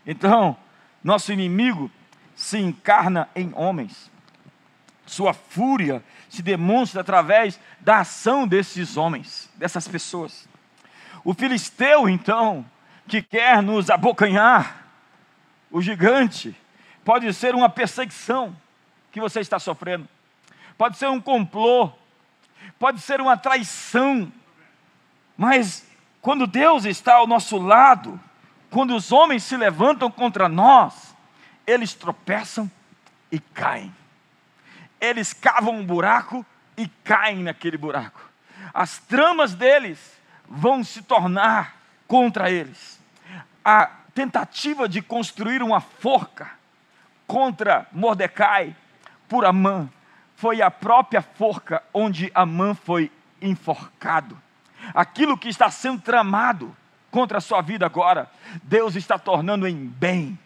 Então, 0.06 0.56
nosso 1.04 1.30
inimigo 1.30 1.90
se 2.34 2.58
encarna 2.58 3.28
em 3.36 3.52
homens. 3.54 4.10
Sua 5.04 5.34
fúria 5.34 6.02
se 6.30 6.40
demonstra 6.40 7.02
através 7.02 7.60
da 7.80 7.98
ação 7.98 8.48
desses 8.48 8.96
homens, 8.96 9.50
dessas 9.56 9.86
pessoas. 9.86 10.48
O 11.24 11.34
filisteu, 11.34 12.08
então, 12.08 12.64
que 13.06 13.20
quer 13.20 13.62
nos 13.62 13.90
abocanhar, 13.90 14.86
o 15.70 15.80
gigante, 15.80 16.56
pode 17.04 17.32
ser 17.34 17.54
uma 17.54 17.68
perseguição 17.68 18.56
que 19.12 19.20
você 19.20 19.40
está 19.40 19.58
sofrendo, 19.58 20.08
pode 20.78 20.96
ser 20.96 21.08
um 21.08 21.20
complô, 21.20 21.92
pode 22.78 23.00
ser 23.00 23.20
uma 23.20 23.36
traição, 23.36 24.32
mas 25.36 25.86
quando 26.20 26.46
Deus 26.46 26.84
está 26.84 27.14
ao 27.14 27.26
nosso 27.26 27.58
lado, 27.58 28.20
quando 28.70 28.94
os 28.94 29.10
homens 29.10 29.42
se 29.42 29.56
levantam 29.56 30.10
contra 30.10 30.48
nós, 30.48 31.14
eles 31.66 31.94
tropeçam 31.94 32.70
e 33.30 33.38
caem. 33.38 33.94
Eles 35.00 35.32
cavam 35.32 35.76
um 35.76 35.84
buraco 35.84 36.44
e 36.76 36.86
caem 37.02 37.42
naquele 37.42 37.76
buraco. 37.76 38.20
As 38.72 38.98
tramas 38.98 39.54
deles 39.54 40.19
vão 40.50 40.82
se 40.82 41.02
tornar 41.02 41.76
contra 42.08 42.50
eles. 42.50 43.00
A 43.64 43.86
tentativa 44.12 44.88
de 44.88 45.00
construir 45.00 45.62
uma 45.62 45.80
forca 45.80 46.50
contra 47.26 47.86
Mordecai 47.92 48.74
por 49.28 49.44
Amã 49.44 49.88
foi 50.34 50.60
a 50.60 50.70
própria 50.70 51.22
forca 51.22 51.82
onde 51.94 52.32
Amã 52.34 52.74
foi 52.74 53.12
enforcado. 53.40 54.36
Aquilo 54.92 55.38
que 55.38 55.48
está 55.48 55.70
sendo 55.70 56.00
tramado 56.00 56.76
contra 57.10 57.38
a 57.38 57.40
sua 57.40 57.60
vida 57.60 57.86
agora, 57.86 58.28
Deus 58.64 58.96
está 58.96 59.18
tornando 59.18 59.68
em 59.68 59.76
bem. 59.86 60.38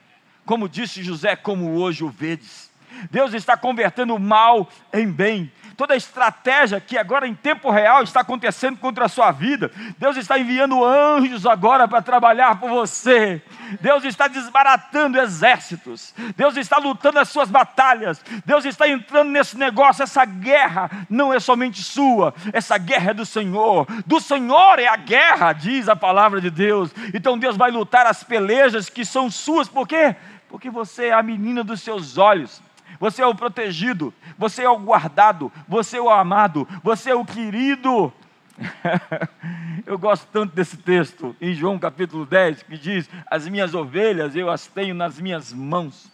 Como 0.44 0.68
disse 0.68 1.02
José, 1.02 1.34
como 1.37 1.76
hoje 1.76 2.04
o 2.04 2.11
vedes. 2.11 2.70
Deus 3.11 3.32
está 3.32 3.56
convertendo 3.56 4.14
o 4.14 4.20
mal 4.20 4.68
em 4.92 5.11
bem 5.11 5.50
toda 5.76 5.95
a 5.95 5.97
estratégia 5.97 6.81
que 6.81 6.97
agora 6.97 7.26
em 7.26 7.35
tempo 7.35 7.71
real 7.71 8.02
está 8.02 8.21
acontecendo 8.21 8.78
contra 8.78 9.07
a 9.07 9.09
sua 9.09 9.31
vida. 9.33 9.71
Deus 9.99 10.16
está 10.16 10.38
enviando 10.38 10.85
anjos 10.85 11.47
agora 11.47 11.87
para 11.87 12.02
trabalhar 12.02 12.59
por 12.59 12.71
você. 12.71 13.43
Deus 13.81 14.04
está 14.04 14.28
desbaratando 14.28 15.19
exércitos. 15.19 16.14
Deus 16.37 16.57
está 16.57 16.78
lutando 16.78 17.19
as 17.19 17.28
suas 17.28 17.50
batalhas. 17.50 18.25
Deus 18.45 18.64
está 18.64 18.88
entrando 18.88 19.31
nesse 19.31 19.57
negócio. 19.57 20.02
Essa 20.02 20.25
guerra 20.25 20.90
não 21.09 21.33
é 21.33 21.40
somente 21.40 21.83
sua, 21.83 22.35
essa 22.52 22.78
guerra 22.78 23.11
é 23.11 23.14
do 23.14 23.26
Senhor. 23.26 23.87
Do 24.07 24.21
Senhor 24.21 24.78
é 24.78 24.87
a 24.87 24.97
guerra, 24.97 25.52
diz 25.52 25.88
a 25.88 25.97
palavra 25.97 26.40
de 26.40 26.50
Deus. 26.50 26.90
Então 27.12 27.38
Deus 27.38 27.57
vai 27.57 27.71
lutar 27.71 28.07
as 28.07 28.23
pelejas 28.23 28.88
que 28.88 29.04
são 29.04 29.31
suas, 29.31 29.69
por 29.69 29.87
quê? 29.87 30.14
Porque 30.49 30.71
você 30.71 31.07
é 31.07 31.12
a 31.12 31.23
menina 31.23 31.64
dos 31.64 31.81
seus 31.81 32.16
olhos 32.16 32.62
você 32.98 33.22
é 33.22 33.26
o 33.26 33.34
protegido, 33.34 34.12
você 34.38 34.62
é 34.62 34.68
o 34.68 34.78
guardado, 34.78 35.52
você 35.68 35.96
é 35.96 36.00
o 36.00 36.10
amado, 36.10 36.68
você 36.82 37.10
é 37.10 37.14
o 37.14 37.24
querido. 37.24 38.12
eu 39.84 39.98
gosto 39.98 40.28
tanto 40.32 40.54
desse 40.54 40.76
texto 40.76 41.34
em 41.40 41.54
João 41.54 41.78
capítulo 41.78 42.24
10 42.24 42.62
que 42.62 42.78
diz: 42.78 43.08
As 43.26 43.48
minhas 43.48 43.74
ovelhas 43.74 44.36
eu 44.36 44.50
as 44.50 44.66
tenho 44.66 44.94
nas 44.94 45.18
minhas 45.18 45.52
mãos. 45.52 46.10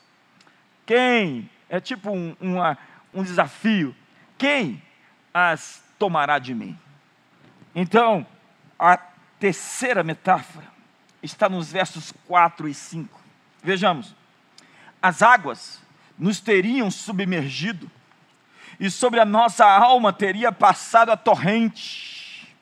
Quem? 0.86 1.48
É 1.68 1.80
tipo 1.80 2.10
um, 2.10 2.34
uma, 2.40 2.76
um 3.14 3.22
desafio. 3.22 3.94
Quem 4.36 4.82
as 5.32 5.82
tomará 5.98 6.38
de 6.38 6.54
mim? 6.54 6.76
Então, 7.74 8.26
a 8.78 8.96
terceira 9.38 10.02
metáfora 10.02 10.66
está 11.22 11.48
nos 11.48 11.70
versos 11.70 12.12
4 12.26 12.68
e 12.68 12.74
5. 12.74 13.20
Vejamos. 13.62 14.14
As 15.00 15.22
águas 15.22 15.80
nos 16.20 16.38
teriam 16.38 16.90
submergido, 16.90 17.90
e 18.78 18.90
sobre 18.90 19.18
a 19.18 19.24
nossa 19.24 19.64
alma 19.66 20.12
teria 20.12 20.52
passado 20.52 21.10
a 21.10 21.16
torrente. 21.16 22.54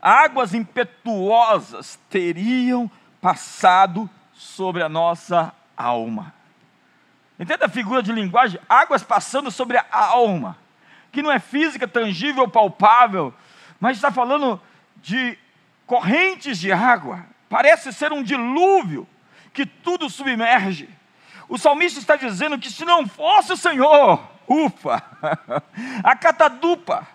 Águas 0.00 0.52
impetuosas 0.54 1.98
teriam 2.10 2.90
passado 3.20 4.10
sobre 4.32 4.82
a 4.82 4.88
nossa 4.88 5.54
alma. 5.76 6.34
Entenda 7.38 7.66
a 7.66 7.68
figura 7.68 8.02
de 8.02 8.10
linguagem? 8.10 8.58
Águas 8.68 9.02
passando 9.02 9.50
sobre 9.50 9.76
a 9.76 9.86
alma, 9.90 10.56
que 11.12 11.22
não 11.22 11.30
é 11.30 11.38
física, 11.38 11.86
tangível, 11.86 12.48
palpável, 12.48 13.34
mas 13.78 13.96
está 13.96 14.10
falando 14.10 14.60
de 14.96 15.38
correntes 15.86 16.58
de 16.58 16.72
água. 16.72 17.24
Parece 17.48 17.92
ser 17.92 18.12
um 18.12 18.22
dilúvio 18.22 19.06
que 19.52 19.66
tudo 19.66 20.08
submerge. 20.08 20.88
O 21.52 21.58
salmista 21.58 22.00
está 22.00 22.16
dizendo 22.16 22.58
que 22.58 22.70
se 22.70 22.82
não 22.82 23.06
fosse 23.06 23.52
o 23.52 23.58
Senhor, 23.58 24.18
ufa, 24.48 25.02
a 26.02 26.16
catadupa, 26.16 27.06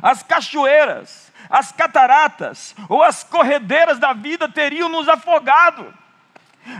as 0.00 0.22
cachoeiras, 0.22 1.32
as 1.50 1.72
cataratas 1.72 2.72
ou 2.88 3.02
as 3.02 3.24
corredeiras 3.24 3.98
da 3.98 4.12
vida 4.12 4.48
teriam 4.48 4.88
nos 4.88 5.08
afogado. 5.08 5.92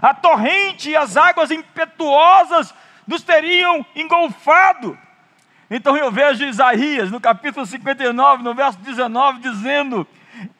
A 0.00 0.14
torrente 0.14 0.90
e 0.90 0.96
as 0.96 1.16
águas 1.16 1.50
impetuosas 1.50 2.72
nos 3.04 3.24
teriam 3.24 3.84
engolfado. 3.96 4.96
Então 5.68 5.96
eu 5.96 6.12
vejo 6.12 6.44
Isaías 6.44 7.10
no 7.10 7.20
capítulo 7.20 7.66
59, 7.66 8.44
no 8.44 8.54
verso 8.54 8.78
19, 8.78 9.40
dizendo: 9.40 10.06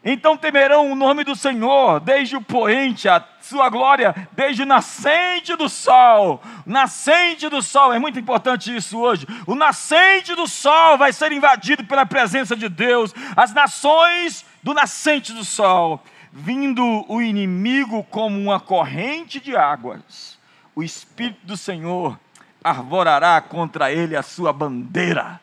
então 0.04 0.36
temerão 0.36 0.90
o 0.90 0.94
nome 0.94 1.24
do 1.24 1.36
Senhor, 1.36 2.00
desde 2.00 2.36
o 2.36 2.40
poente, 2.40 3.08
a 3.08 3.24
sua 3.40 3.68
glória, 3.68 4.14
desde 4.32 4.62
o 4.62 4.66
nascente 4.66 5.54
do 5.56 5.68
sol. 5.68 6.42
Nascente 6.66 7.48
do 7.48 7.62
sol, 7.62 7.92
é 7.92 7.98
muito 7.98 8.18
importante 8.18 8.74
isso 8.74 8.98
hoje. 8.98 9.26
O 9.46 9.54
nascente 9.54 10.34
do 10.34 10.46
sol 10.46 10.98
vai 10.98 11.12
ser 11.12 11.32
invadido 11.32 11.84
pela 11.84 12.06
presença 12.06 12.56
de 12.56 12.68
Deus. 12.68 13.14
As 13.36 13.52
nações 13.52 14.44
do 14.62 14.74
nascente 14.74 15.32
do 15.32 15.44
sol, 15.44 16.02
vindo 16.32 17.04
o 17.08 17.20
inimigo 17.20 18.04
como 18.04 18.38
uma 18.38 18.60
corrente 18.60 19.40
de 19.40 19.56
águas. 19.56 20.38
O 20.74 20.82
Espírito 20.82 21.46
do 21.46 21.56
Senhor 21.56 22.18
arvorará 22.62 23.40
contra 23.40 23.92
ele 23.92 24.16
a 24.16 24.22
sua 24.22 24.52
bandeira 24.52 25.40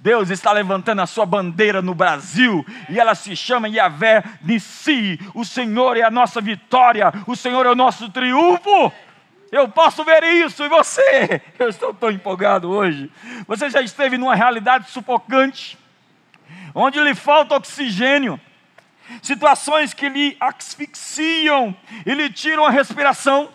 Deus 0.00 0.30
está 0.30 0.52
levantando 0.52 1.02
a 1.02 1.06
sua 1.06 1.26
bandeira 1.26 1.82
no 1.82 1.94
Brasil 1.94 2.64
e 2.88 3.00
ela 3.00 3.14
se 3.16 3.34
chama 3.34 3.68
Yahvé 3.68 4.22
Nissi. 4.42 5.18
O 5.34 5.44
Senhor 5.44 5.96
é 5.96 6.02
a 6.02 6.10
nossa 6.10 6.40
vitória, 6.40 7.12
o 7.26 7.34
Senhor 7.34 7.66
é 7.66 7.70
o 7.70 7.74
nosso 7.74 8.08
triunfo. 8.10 8.92
Eu 9.50 9.68
posso 9.68 10.04
ver 10.04 10.22
isso 10.22 10.62
e 10.62 10.68
você? 10.68 11.42
Eu 11.58 11.68
estou 11.68 11.92
tão 11.92 12.10
empolgado 12.10 12.70
hoje. 12.70 13.10
Você 13.46 13.68
já 13.70 13.80
esteve 13.80 14.16
numa 14.16 14.36
realidade 14.36 14.88
sufocante, 14.90 15.76
onde 16.74 17.00
lhe 17.00 17.14
falta 17.14 17.56
oxigênio, 17.56 18.38
situações 19.20 19.92
que 19.92 20.08
lhe 20.08 20.36
asfixiam 20.38 21.74
e 22.06 22.14
lhe 22.14 22.30
tiram 22.30 22.64
a 22.64 22.70
respiração. 22.70 23.48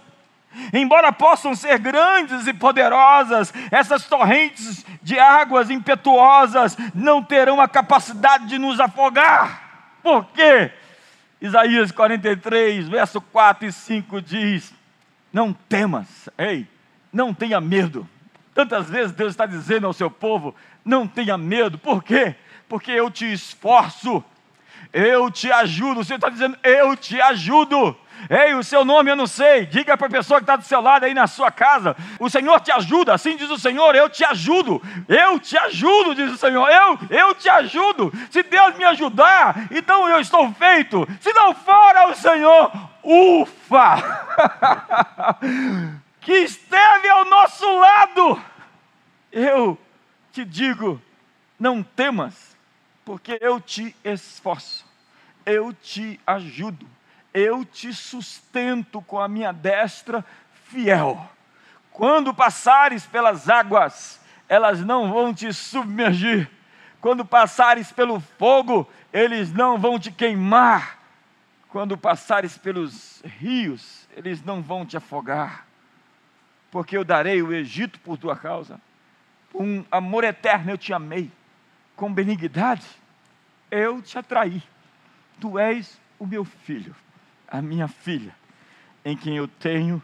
Embora 0.71 1.11
possam 1.11 1.55
ser 1.55 1.79
grandes 1.79 2.47
e 2.47 2.53
poderosas, 2.53 3.53
essas 3.71 4.05
torrentes 4.05 4.85
de 5.01 5.19
águas 5.19 5.69
impetuosas 5.69 6.77
não 6.93 7.23
terão 7.23 7.59
a 7.59 7.67
capacidade 7.67 8.47
de 8.47 8.57
nos 8.57 8.79
afogar. 8.79 9.97
Por 10.01 10.25
quê? 10.27 10.71
Isaías 11.41 11.91
43, 11.91 12.87
verso 12.87 13.19
4 13.19 13.67
e 13.67 13.71
5 13.71 14.21
diz: 14.21 14.73
Não 15.31 15.51
temas, 15.51 16.29
ei, 16.37 16.67
não 17.11 17.33
tenha 17.33 17.59
medo. 17.59 18.07
Tantas 18.53 18.89
vezes 18.89 19.11
Deus 19.11 19.31
está 19.31 19.45
dizendo 19.45 19.87
ao 19.87 19.93
seu 19.93 20.09
povo: 20.09 20.55
Não 20.85 21.07
tenha 21.07 21.37
medo, 21.37 21.77
por 21.77 22.03
quê? 22.03 22.35
Porque 22.69 22.91
eu 22.91 23.09
te 23.09 23.31
esforço, 23.31 24.23
eu 24.91 25.29
te 25.29 25.51
ajudo. 25.51 26.01
O 26.01 26.05
Senhor 26.05 26.17
está 26.17 26.29
dizendo: 26.29 26.57
Eu 26.63 26.95
te 26.95 27.19
ajudo 27.19 27.97
Ei, 28.29 28.53
o 28.53 28.63
seu 28.63 28.85
nome 28.85 29.11
eu 29.11 29.15
não 29.15 29.27
sei. 29.27 29.65
Diga 29.65 29.97
para 29.97 30.07
a 30.07 30.09
pessoa 30.09 30.39
que 30.39 30.43
está 30.43 30.55
do 30.55 30.63
seu 30.63 30.79
lado 30.79 31.03
aí 31.03 31.13
na 31.13 31.27
sua 31.27 31.51
casa: 31.51 31.95
o 32.19 32.29
Senhor 32.29 32.59
te 32.61 32.71
ajuda. 32.71 33.13
Assim 33.13 33.35
diz 33.35 33.49
o 33.49 33.57
Senhor: 33.57 33.95
eu 33.95 34.09
te 34.09 34.23
ajudo. 34.23 34.81
Eu 35.07 35.39
te 35.39 35.57
ajudo, 35.57 36.15
diz 36.15 36.31
o 36.31 36.37
Senhor. 36.37 36.69
Eu, 36.69 36.99
eu 37.09 37.35
te 37.35 37.49
ajudo. 37.49 38.11
Se 38.29 38.43
Deus 38.43 38.75
me 38.77 38.83
ajudar, 38.85 39.67
então 39.71 40.07
eu 40.07 40.19
estou 40.19 40.51
feito. 40.53 41.07
Se 41.19 41.33
não 41.33 41.53
for 41.53 41.95
o 42.09 42.15
Senhor, 42.15 42.71
ufa! 43.03 43.95
que 46.21 46.33
esteve 46.33 47.09
ao 47.09 47.25
nosso 47.25 47.79
lado. 47.79 48.41
Eu 49.31 49.77
te 50.31 50.45
digo: 50.45 51.01
não 51.59 51.83
temas, 51.83 52.55
porque 53.03 53.37
eu 53.41 53.59
te 53.59 53.95
esforço, 54.03 54.85
eu 55.45 55.73
te 55.73 56.19
ajudo 56.25 56.92
eu 57.33 57.65
te 57.65 57.91
sustento 57.91 59.01
com 59.01 59.19
a 59.19 59.27
minha 59.27 59.51
destra 59.51 60.23
fiel. 60.65 61.29
Quando 61.91 62.33
passares 62.33 63.05
pelas 63.05 63.49
águas, 63.49 64.21
elas 64.47 64.81
não 64.81 65.11
vão 65.11 65.33
te 65.33 65.51
submergir. 65.51 66.49
Quando 67.01 67.25
passares 67.25 67.91
pelo 67.91 68.19
fogo, 68.19 68.89
eles 69.11 69.51
não 69.51 69.77
vão 69.77 69.99
te 69.99 70.11
queimar. 70.11 70.99
Quando 71.69 71.97
passares 71.97 72.57
pelos 72.57 73.21
rios, 73.39 74.07
eles 74.15 74.43
não 74.43 74.61
vão 74.61 74.85
te 74.85 74.95
afogar. 74.95 75.65
Porque 76.71 76.95
eu 76.95 77.03
darei 77.03 77.41
o 77.41 77.51
Egito 77.51 77.99
por 77.99 78.17
tua 78.17 78.35
causa. 78.35 78.79
Com 79.51 79.83
amor 79.91 80.23
eterno 80.23 80.71
eu 80.71 80.77
te 80.77 80.93
amei. 80.93 81.31
Com 81.95 82.13
benignidade 82.13 82.85
eu 83.69 84.01
te 84.01 84.17
atraí. 84.17 84.61
Tu 85.39 85.57
és 85.59 85.99
o 86.19 86.25
meu 86.25 86.45
filho 86.45 86.95
a 87.53 87.61
minha 87.61 87.87
filha, 87.87 88.35
em 89.05 89.15
quem 89.15 89.37
eu 89.37 89.47
tenho 89.47 90.01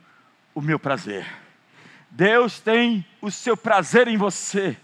o 0.54 0.62
meu 0.62 0.78
prazer. 0.78 1.26
Deus 2.12 2.60
tem 2.60 3.04
o 3.20 3.32
seu 3.32 3.58
prazer 3.58 4.08
em 4.08 4.18
você, 4.18 4.78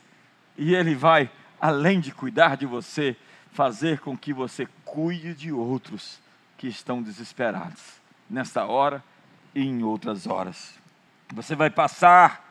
e 0.57 0.73
Ele 0.73 0.95
vai, 0.95 1.29
além 1.61 1.99
de 1.99 2.11
cuidar 2.11 2.57
de 2.57 2.65
você, 2.65 3.15
fazer 3.51 3.99
com 3.99 4.17
que 4.17 4.33
você 4.33 4.67
cuide 4.83 5.35
de 5.35 5.51
outros 5.51 6.19
que 6.57 6.67
estão 6.67 7.03
desesperados, 7.03 8.01
nesta 8.27 8.65
hora 8.65 9.03
e 9.53 9.63
em 9.63 9.83
outras 9.83 10.25
horas. 10.25 10.73
Você 11.35 11.55
vai 11.55 11.69
passar, 11.69 12.49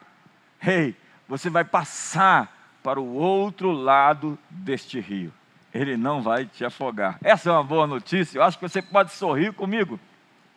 rei, 0.60 0.90
hey, 0.90 0.96
você 1.26 1.50
vai 1.50 1.64
passar 1.64 2.78
para 2.84 3.00
o 3.00 3.14
outro 3.14 3.72
lado 3.72 4.38
deste 4.48 5.00
rio 5.00 5.32
ele 5.74 5.96
não 5.96 6.22
vai 6.22 6.46
te 6.46 6.64
afogar. 6.64 7.18
Essa 7.22 7.50
é 7.50 7.52
uma 7.52 7.64
boa 7.64 7.86
notícia, 7.86 8.38
eu 8.38 8.42
acho 8.44 8.56
que 8.56 8.66
você 8.66 8.80
pode 8.80 9.12
sorrir 9.12 9.52
comigo. 9.52 9.98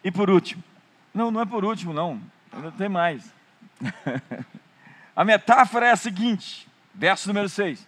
E 0.04 0.12
por 0.12 0.30
último, 0.30 0.64
não, 1.12 1.32
não 1.32 1.42
é 1.42 1.46
por 1.46 1.66
último, 1.66 1.92
não, 1.92 2.22
ainda 2.54 2.72
tem 2.72 2.88
mais. 2.88 3.34
a 5.16 5.26
metáfora 5.26 5.88
é 5.88 5.92
a 5.92 5.96
seguinte, 5.96 6.68
verso 6.94 7.28
número 7.28 7.50
6: 7.50 7.86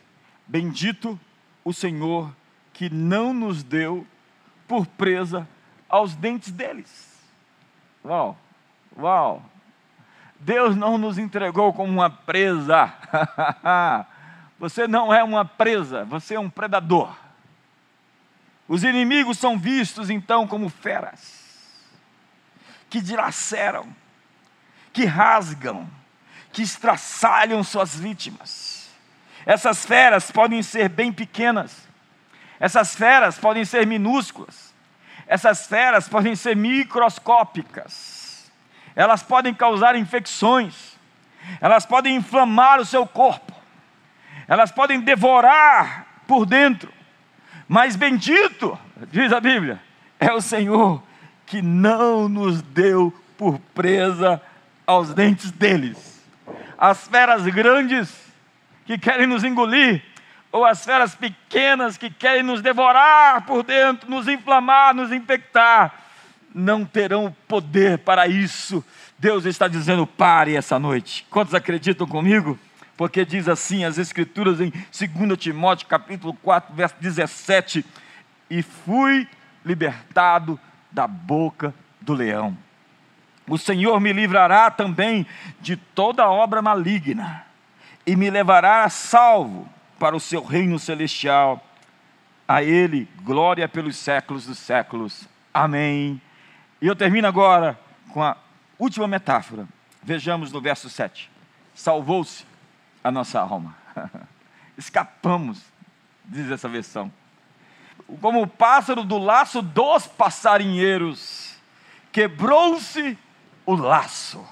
Bendito 0.48 1.20
o 1.64 1.72
Senhor 1.72 2.34
que 2.74 2.90
não 2.90 3.32
nos 3.32 3.62
deu 3.62 4.08
por 4.68 4.88
presa 4.88 5.48
aos 5.88 6.16
dentes 6.16 6.52
deles. 6.52 7.22
Uau, 8.04 8.36
uau. 8.98 9.44
Deus 10.40 10.76
não 10.76 10.98
nos 10.98 11.18
entregou 11.18 11.74
como 11.74 11.92
uma 11.92 12.10
presa. 12.10 12.94
Você 14.60 14.88
não 14.88 15.14
é 15.14 15.24
uma 15.24 15.46
presa, 15.46 16.04
você 16.04 16.36
é 16.36 16.40
um 16.40 16.50
predador. 16.50 17.16
Os 18.68 18.84
inimigos 18.84 19.38
são 19.38 19.58
vistos 19.58 20.10
então 20.10 20.46
como 20.46 20.70
feras, 20.70 21.40
que 22.90 23.02
dilaceram, 23.02 23.88
que 24.92 25.06
rasgam, 25.06 25.90
que 26.52 26.62
estraçalham 26.62 27.64
suas 27.64 27.96
vítimas. 27.96 28.90
Essas 29.46 29.86
feras 29.86 30.30
podem 30.30 30.62
ser 30.62 30.90
bem 30.90 31.12
pequenas, 31.12 31.88
essas 32.60 32.94
feras 32.94 33.40
podem 33.40 33.64
ser 33.64 33.88
minúsculas, 33.88 34.74
essas 35.26 35.66
feras 35.66 36.10
podem 36.10 36.36
ser 36.36 36.56
microscópicas, 36.56 38.52
elas 38.96 39.24
podem 39.24 39.54
causar 39.54 39.96
infecções, 39.96 40.98
elas 41.62 41.86
podem 41.86 42.18
inflamar 42.18 42.80
o 42.80 42.86
seu 42.86 43.08
corpo, 43.08 43.59
elas 44.50 44.72
podem 44.72 45.00
devorar 45.00 46.24
por 46.28 46.44
dentro, 46.44 46.92
mas 47.68 47.96
bendito, 47.96 48.78
diz 49.12 49.32
a 49.32 49.40
Bíblia, 49.40 49.80
é 50.20 50.34
o 50.34 50.42
Senhor 50.42 51.04
que 51.46 51.62
não 51.62 52.28
nos 52.28 52.60
deu 52.64 53.14
por 53.38 53.60
presa 53.76 54.42
aos 54.88 55.14
dentes 55.14 55.52
deles. 55.52 56.26
As 56.76 57.08
feras 57.08 57.46
grandes 57.46 58.12
que 58.86 58.98
querem 58.98 59.28
nos 59.28 59.44
engolir, 59.44 60.04
ou 60.52 60.66
as 60.66 60.84
feras 60.84 61.14
pequenas 61.14 61.96
que 61.96 62.10
querem 62.10 62.42
nos 62.42 62.60
devorar 62.60 63.46
por 63.46 63.62
dentro, 63.62 64.10
nos 64.10 64.28
inflamar, 64.28 64.96
nos 64.96 65.12
infectar, 65.12 65.94
não 66.56 66.84
terão 66.84 67.36
poder 67.48 68.00
para 68.00 68.28
isso. 68.28 68.84
Deus 69.20 69.46
está 69.46 69.68
dizendo: 69.68 70.08
pare 70.08 70.56
essa 70.56 70.80
noite. 70.80 71.24
Quantos 71.30 71.54
acreditam 71.54 72.08
comigo? 72.08 72.58
Porque 73.00 73.24
diz 73.24 73.48
assim 73.48 73.86
as 73.86 73.98
Escrituras 73.98 74.60
em 74.60 74.72
2 74.72 75.38
Timóteo 75.38 75.88
capítulo 75.88 76.34
4, 76.34 76.76
verso 76.76 76.96
17: 77.00 77.86
E 78.50 78.62
fui 78.62 79.26
libertado 79.64 80.60
da 80.92 81.08
boca 81.08 81.74
do 82.02 82.14
leão. 82.14 82.58
O 83.48 83.58
Senhor 83.58 84.02
me 84.02 84.12
livrará 84.12 84.70
também 84.70 85.26
de 85.62 85.78
toda 85.78 86.30
obra 86.30 86.62
maligna, 86.62 87.46
e 88.06 88.18
me 88.18 88.30
levará 88.30 88.90
salvo 88.90 89.66
para 89.98 90.14
o 90.14 90.20
seu 90.20 90.44
reino 90.44 90.78
celestial. 90.78 91.66
A 92.46 92.62
Ele 92.62 93.08
glória 93.24 93.70
pelos 93.70 93.96
séculos 93.96 94.46
dos 94.46 94.60
séculos. 94.60 95.26
Amém. 95.54 96.22
E 96.82 96.88
eu 96.88 96.98
termino 96.98 97.30
agora 97.30 97.80
com 98.10 98.22
a 98.22 98.36
última 98.78 99.08
metáfora. 99.08 99.66
Vejamos 100.04 100.52
no 100.52 100.60
verso 100.60 100.90
7. 100.90 101.32
Salvou-se 101.74 102.49
a 103.04 103.12
nossa 103.12 103.40
alma. 103.40 103.76
Escapamos, 104.78 105.62
diz 106.26 106.50
essa 106.52 106.68
versão. 106.68 107.12
Como 108.22 108.42
o 108.42 108.48
pássaro 108.48 109.04
do 109.04 109.18
laço 109.18 109.62
dos 109.62 110.08
passarinheiros, 110.08 111.56
quebrou-se 112.12 113.18
o 113.66 113.76
laço 113.76 114.44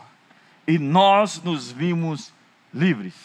e 0.67 0.77
nós 0.77 1.41
nos 1.41 1.71
vimos 1.71 2.33
livres. 2.73 3.15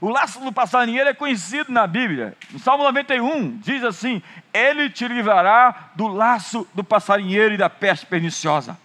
O 0.00 0.08
laço 0.08 0.40
do 0.40 0.50
passarinheiro 0.50 1.10
é 1.10 1.14
conhecido 1.14 1.70
na 1.70 1.86
Bíblia. 1.86 2.34
No 2.50 2.58
Salmo 2.58 2.84
91 2.84 3.58
diz 3.58 3.84
assim: 3.84 4.22
Ele 4.52 4.88
te 4.88 5.06
livrará 5.06 5.90
do 5.94 6.08
laço 6.08 6.66
do 6.74 6.82
passarinheiro 6.82 7.54
e 7.54 7.58
da 7.58 7.68
peste 7.68 8.06
perniciosa. 8.06 8.78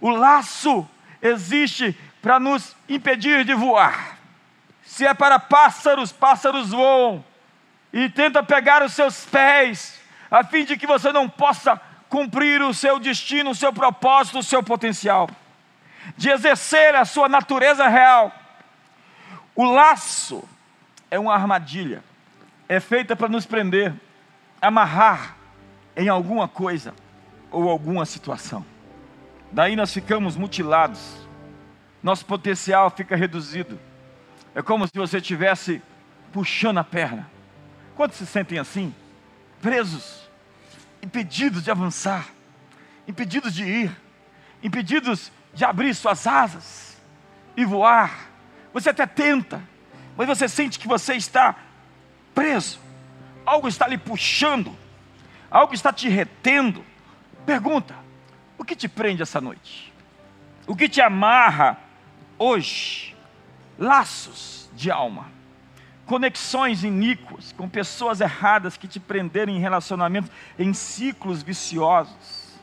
O 0.00 0.10
laço 0.10 0.88
existe 1.20 1.96
para 2.22 2.38
nos 2.38 2.76
impedir 2.88 3.44
de 3.44 3.52
voar. 3.52 4.17
Se 4.98 5.06
é 5.06 5.14
para 5.14 5.38
pássaros, 5.38 6.10
pássaros 6.10 6.70
voam. 6.70 7.24
E 7.92 8.08
tenta 8.08 8.42
pegar 8.42 8.82
os 8.82 8.92
seus 8.92 9.24
pés, 9.24 10.00
a 10.28 10.42
fim 10.42 10.64
de 10.64 10.76
que 10.76 10.88
você 10.88 11.12
não 11.12 11.28
possa 11.28 11.80
cumprir 12.08 12.60
o 12.62 12.74
seu 12.74 12.98
destino, 12.98 13.50
o 13.50 13.54
seu 13.54 13.72
propósito, 13.72 14.40
o 14.40 14.42
seu 14.42 14.60
potencial, 14.60 15.30
de 16.16 16.30
exercer 16.30 16.96
a 16.96 17.04
sua 17.04 17.28
natureza 17.28 17.86
real. 17.86 18.32
O 19.54 19.70
laço 19.70 20.42
é 21.12 21.16
uma 21.16 21.32
armadilha, 21.32 22.02
é 22.68 22.80
feita 22.80 23.14
para 23.14 23.28
nos 23.28 23.46
prender, 23.46 23.94
amarrar 24.60 25.36
em 25.96 26.08
alguma 26.08 26.48
coisa 26.48 26.92
ou 27.52 27.70
alguma 27.70 28.04
situação. 28.04 28.66
Daí 29.52 29.76
nós 29.76 29.94
ficamos 29.94 30.36
mutilados, 30.36 31.24
nosso 32.02 32.26
potencial 32.26 32.90
fica 32.90 33.14
reduzido 33.14 33.78
é 34.58 34.62
como 34.62 34.88
se 34.88 34.92
você 34.92 35.18
estivesse 35.18 35.80
puxando 36.32 36.78
a 36.78 36.84
perna. 36.84 37.30
Quantos 37.94 38.18
se 38.18 38.26
sentem 38.26 38.58
assim? 38.58 38.92
Presos, 39.62 40.28
impedidos 41.00 41.62
de 41.62 41.70
avançar, 41.70 42.26
impedidos 43.06 43.54
de 43.54 43.62
ir, 43.62 43.96
impedidos 44.60 45.30
de 45.54 45.64
abrir 45.64 45.94
suas 45.94 46.26
asas 46.26 47.00
e 47.56 47.64
voar. 47.64 48.30
Você 48.72 48.90
até 48.90 49.06
tenta, 49.06 49.62
mas 50.16 50.26
você 50.26 50.48
sente 50.48 50.76
que 50.80 50.88
você 50.88 51.14
está 51.14 51.54
preso. 52.34 52.80
Algo 53.46 53.68
está 53.68 53.86
lhe 53.86 53.96
puxando, 53.96 54.76
algo 55.48 55.72
está 55.72 55.92
te 55.92 56.08
retendo. 56.08 56.84
Pergunta: 57.46 57.94
o 58.58 58.64
que 58.64 58.74
te 58.74 58.88
prende 58.88 59.22
essa 59.22 59.40
noite? 59.40 59.94
O 60.66 60.74
que 60.74 60.88
te 60.88 61.00
amarra 61.00 61.78
hoje? 62.36 63.16
Laços 63.78 64.68
de 64.74 64.90
alma, 64.90 65.26
conexões 66.04 66.82
iníquas 66.82 67.52
com 67.52 67.68
pessoas 67.68 68.20
erradas 68.20 68.76
que 68.76 68.88
te 68.88 68.98
prenderam 68.98 69.52
em 69.52 69.60
relacionamentos, 69.60 70.30
em 70.58 70.72
ciclos 70.72 71.42
viciosos, 71.42 72.58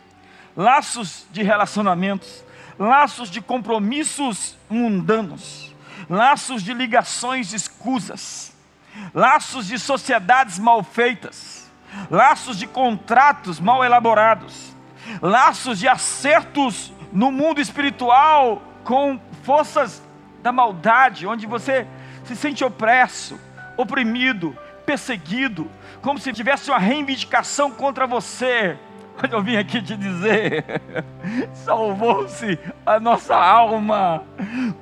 laços 0.55 1.25
de 1.31 1.43
relacionamentos, 1.43 2.43
laços 2.77 3.29
de 3.29 3.41
compromissos 3.41 4.57
mundanos, 4.69 5.73
laços 6.09 6.61
de 6.63 6.73
ligações 6.73 7.53
escusas, 7.53 8.53
laços 9.13 9.67
de 9.67 9.79
sociedades 9.79 10.59
mal 10.59 10.83
feitas, 10.83 11.71
laços 12.09 12.57
de 12.57 12.67
contratos 12.67 13.59
mal 13.59 13.83
elaborados, 13.83 14.75
laços 15.21 15.79
de 15.79 15.87
acertos 15.87 16.91
no 17.11 17.31
mundo 17.31 17.61
espiritual 17.61 18.61
com 18.83 19.19
forças 19.43 20.01
da 20.45 20.51
maldade, 20.51 21.25
onde 21.25 21.47
você 21.47 21.87
se 22.23 22.35
sente 22.35 22.63
opresso, 22.63 23.39
oprimido, 23.75 24.55
perseguido, 24.85 25.67
como 26.03 26.19
se 26.19 26.31
tivesse 26.31 26.69
uma 26.69 26.77
reivindicação 26.77 27.71
contra 27.71 28.05
você. 28.05 28.77
Mas 29.21 29.31
eu 29.31 29.41
vim 29.41 29.57
aqui 29.57 29.81
te 29.81 29.95
dizer: 29.95 30.81
salvou-se 31.53 32.59
a 32.85 32.99
nossa 32.99 33.35
alma, 33.35 34.23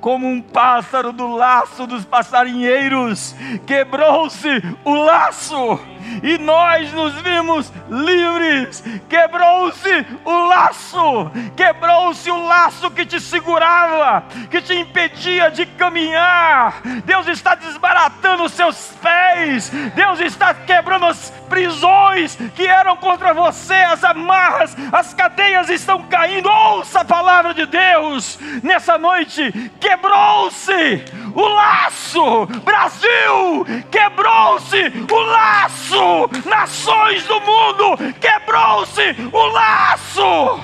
como 0.00 0.26
um 0.26 0.40
pássaro 0.40 1.12
do 1.12 1.34
laço 1.34 1.86
dos 1.86 2.04
passarinheiros, 2.04 3.34
quebrou-se 3.66 4.48
o 4.84 4.94
laço 4.94 5.80
e 6.22 6.38
nós 6.38 6.92
nos 6.92 7.14
vimos 7.22 7.72
livres. 7.88 8.82
Quebrou-se 9.08 10.06
o 10.24 10.46
laço, 10.46 11.30
quebrou-se 11.56 12.30
o 12.30 12.46
laço 12.46 12.90
que 12.90 13.06
te 13.06 13.20
segurava, 13.20 14.24
que 14.50 14.60
te 14.60 14.74
impedia 14.74 15.50
de 15.50 15.66
caminhar. 15.66 16.82
Deus 17.04 17.26
está 17.26 17.54
desbaratando 17.54 18.44
os 18.44 18.52
seus 18.52 18.92
pés, 19.02 19.70
Deus 19.94 20.20
está 20.20 20.54
quebrando 20.54 21.06
as 21.06 21.30
prisões 21.48 22.36
que 22.54 22.66
eram 22.66 22.96
contra 22.96 23.32
você, 23.32 23.74
as 23.74 24.02
amarras, 24.24 24.74
as 24.90 25.12
cadeias 25.12 25.68
estão 25.68 26.02
caindo. 26.04 26.48
Ouça 26.48 27.00
a 27.00 27.04
palavra 27.04 27.52
de 27.52 27.66
Deus 27.66 28.38
nessa 28.62 28.96
noite. 28.96 29.70
Quebrou-se 29.78 31.04
o 31.34 31.48
laço, 31.48 32.46
Brasil, 32.64 33.66
quebrou-se 33.90 34.92
o 35.10 35.16
laço, 35.16 36.30
nações 36.46 37.26
do 37.26 37.40
mundo, 37.40 37.98
quebrou-se 38.20 39.16
o 39.32 39.46
laço. 39.46 40.60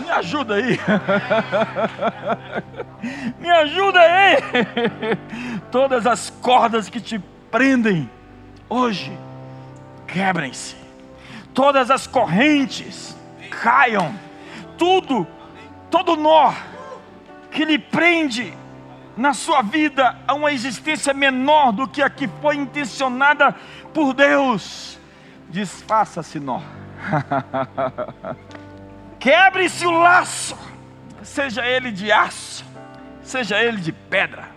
Me 0.00 0.10
ajuda 0.10 0.54
aí. 0.54 0.78
Me 3.38 3.50
ajuda 3.50 4.00
aí. 4.00 4.38
Todas 5.70 6.06
as 6.06 6.30
cordas 6.30 6.88
que 6.88 7.00
te 7.00 7.18
prendem 7.50 8.10
hoje, 8.70 9.12
quebrem-se. 10.06 10.77
Todas 11.58 11.90
as 11.90 12.06
correntes 12.06 13.16
caiam. 13.50 14.14
Tudo, 14.76 15.26
todo 15.90 16.14
nó 16.14 16.54
que 17.50 17.64
lhe 17.64 17.76
prende 17.76 18.54
na 19.16 19.34
sua 19.34 19.60
vida 19.60 20.16
a 20.28 20.34
uma 20.34 20.52
existência 20.52 21.12
menor 21.12 21.72
do 21.72 21.88
que 21.88 22.00
a 22.00 22.08
que 22.08 22.28
foi 22.40 22.54
intencionada 22.54 23.56
por 23.92 24.14
Deus, 24.14 25.00
desfaça-se 25.48 26.38
nó. 26.38 26.60
Quebre-se 29.18 29.84
o 29.84 29.90
laço, 29.90 30.56
seja 31.24 31.66
ele 31.66 31.90
de 31.90 32.12
aço, 32.12 32.64
seja 33.20 33.60
ele 33.60 33.78
de 33.78 33.90
pedra, 33.90 34.48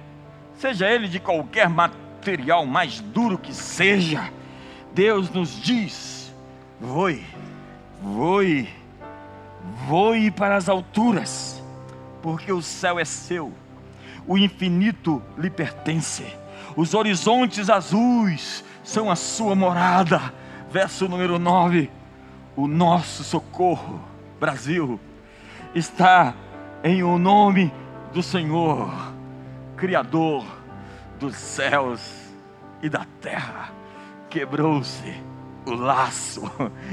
seja 0.53 0.87
ele 0.87 1.07
de 1.07 1.19
qualquer 1.19 1.67
material 1.67 2.63
mais 2.67 2.99
duro 2.99 3.39
que 3.39 3.55
seja. 3.55 4.31
Deus 4.93 5.31
nos 5.31 5.59
diz: 5.59 6.20
voe, 6.81 7.23
voe, 8.01 8.67
voe 9.87 10.31
para 10.31 10.57
as 10.57 10.67
alturas, 10.67 11.63
porque 12.21 12.51
o 12.51 12.61
céu 12.61 12.99
é 12.99 13.05
seu 13.05 13.53
o 14.27 14.37
infinito 14.37 15.21
lhe 15.37 15.49
pertence, 15.49 16.25
os 16.75 16.93
horizontes 16.93 17.69
azuis 17.69 18.63
são 18.83 19.09
a 19.09 19.15
sua 19.15 19.55
morada. 19.55 20.33
Verso 20.71 21.07
número 21.07 21.37
9: 21.37 21.89
O 22.55 22.67
nosso 22.67 23.23
socorro, 23.23 23.99
Brasil, 24.39 24.99
está 25.75 26.33
em 26.83 27.03
o 27.03 27.17
nome 27.17 27.73
do 28.13 28.23
Senhor, 28.23 28.89
Criador 29.75 30.45
dos 31.19 31.35
céus 31.35 32.01
e 32.81 32.89
da 32.89 33.05
terra. 33.19 33.71
Quebrou-se 34.29 35.13
o 35.65 35.73
laço 35.73 36.49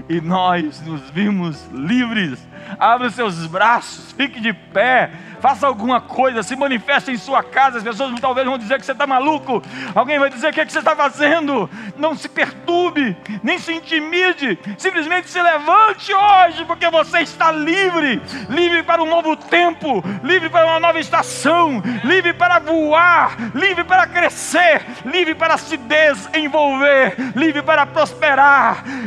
e 0.08 0.20
nós 0.20 0.80
nos 0.82 1.08
vimos 1.10 1.66
livres. 1.72 2.38
Abra 2.78 3.10
seus 3.10 3.46
braços, 3.46 4.12
fique 4.12 4.40
de 4.40 4.52
pé 4.52 5.10
faça 5.40 5.66
alguma 5.66 6.00
coisa, 6.00 6.42
se 6.42 6.56
manifeste 6.56 7.10
em 7.10 7.16
sua 7.16 7.42
casa. 7.42 7.78
As 7.78 7.84
pessoas 7.84 8.18
talvez 8.20 8.46
vão 8.46 8.58
dizer 8.58 8.78
que 8.78 8.86
você 8.86 8.92
está 8.92 9.06
maluco, 9.06 9.62
alguém 9.94 10.18
vai 10.18 10.30
dizer 10.30 10.48
o 10.48 10.52
que, 10.52 10.60
é 10.60 10.66
que 10.66 10.72
você 10.72 10.78
está 10.78 10.94
fazendo. 10.94 11.68
Não 11.96 12.14
se 12.14 12.28
perturbe, 12.28 13.16
nem 13.42 13.58
se 13.58 13.72
intimide, 13.72 14.58
simplesmente 14.76 15.28
se 15.30 15.40
levante 15.40 16.12
hoje, 16.12 16.64
porque 16.64 16.88
você 16.90 17.20
está 17.20 17.50
livre 17.50 18.20
livre 18.48 18.82
para 18.82 19.02
um 19.02 19.06
novo 19.06 19.36
tempo, 19.36 20.02
livre 20.22 20.48
para 20.48 20.66
uma 20.66 20.80
nova 20.80 20.98
estação, 20.98 21.82
livre 22.04 22.32
para 22.32 22.58
voar, 22.58 23.36
livre 23.54 23.84
para 23.84 24.06
crescer, 24.06 24.84
livre 25.04 25.34
para 25.34 25.56
se 25.56 25.76
desenvolver, 25.76 27.16
livre 27.34 27.62
para 27.62 27.86
prosperar. 27.86 28.57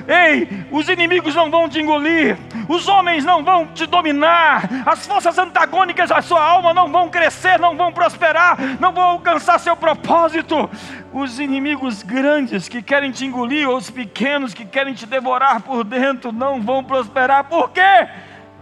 Ei, 0.07 0.65
os 0.71 0.89
inimigos 0.89 1.35
não 1.35 1.49
vão 1.49 1.67
te 1.67 1.79
engolir, 1.79 2.37
os 2.67 2.87
homens 2.87 3.23
não 3.25 3.43
vão 3.43 3.67
te 3.67 3.85
dominar, 3.85 4.69
as 4.85 5.05
forças 5.05 5.37
antagônicas 5.37 6.11
a 6.11 6.21
sua 6.21 6.43
alma 6.43 6.73
não 6.73 6.91
vão 6.91 7.09
crescer, 7.09 7.59
não 7.59 7.75
vão 7.75 7.91
prosperar, 7.91 8.57
não 8.79 8.91
vão 8.91 9.03
alcançar 9.03 9.59
seu 9.59 9.75
propósito. 9.75 10.69
Os 11.13 11.39
inimigos 11.39 12.03
grandes 12.03 12.69
que 12.69 12.81
querem 12.81 13.11
te 13.11 13.25
engolir, 13.25 13.69
ou 13.69 13.77
os 13.77 13.89
pequenos 13.89 14.53
que 14.53 14.65
querem 14.65 14.93
te 14.93 15.05
devorar 15.05 15.61
por 15.61 15.83
dentro, 15.83 16.31
não 16.31 16.61
vão 16.61 16.83
prosperar. 16.83 17.43
Por 17.45 17.71
quê? 17.71 18.07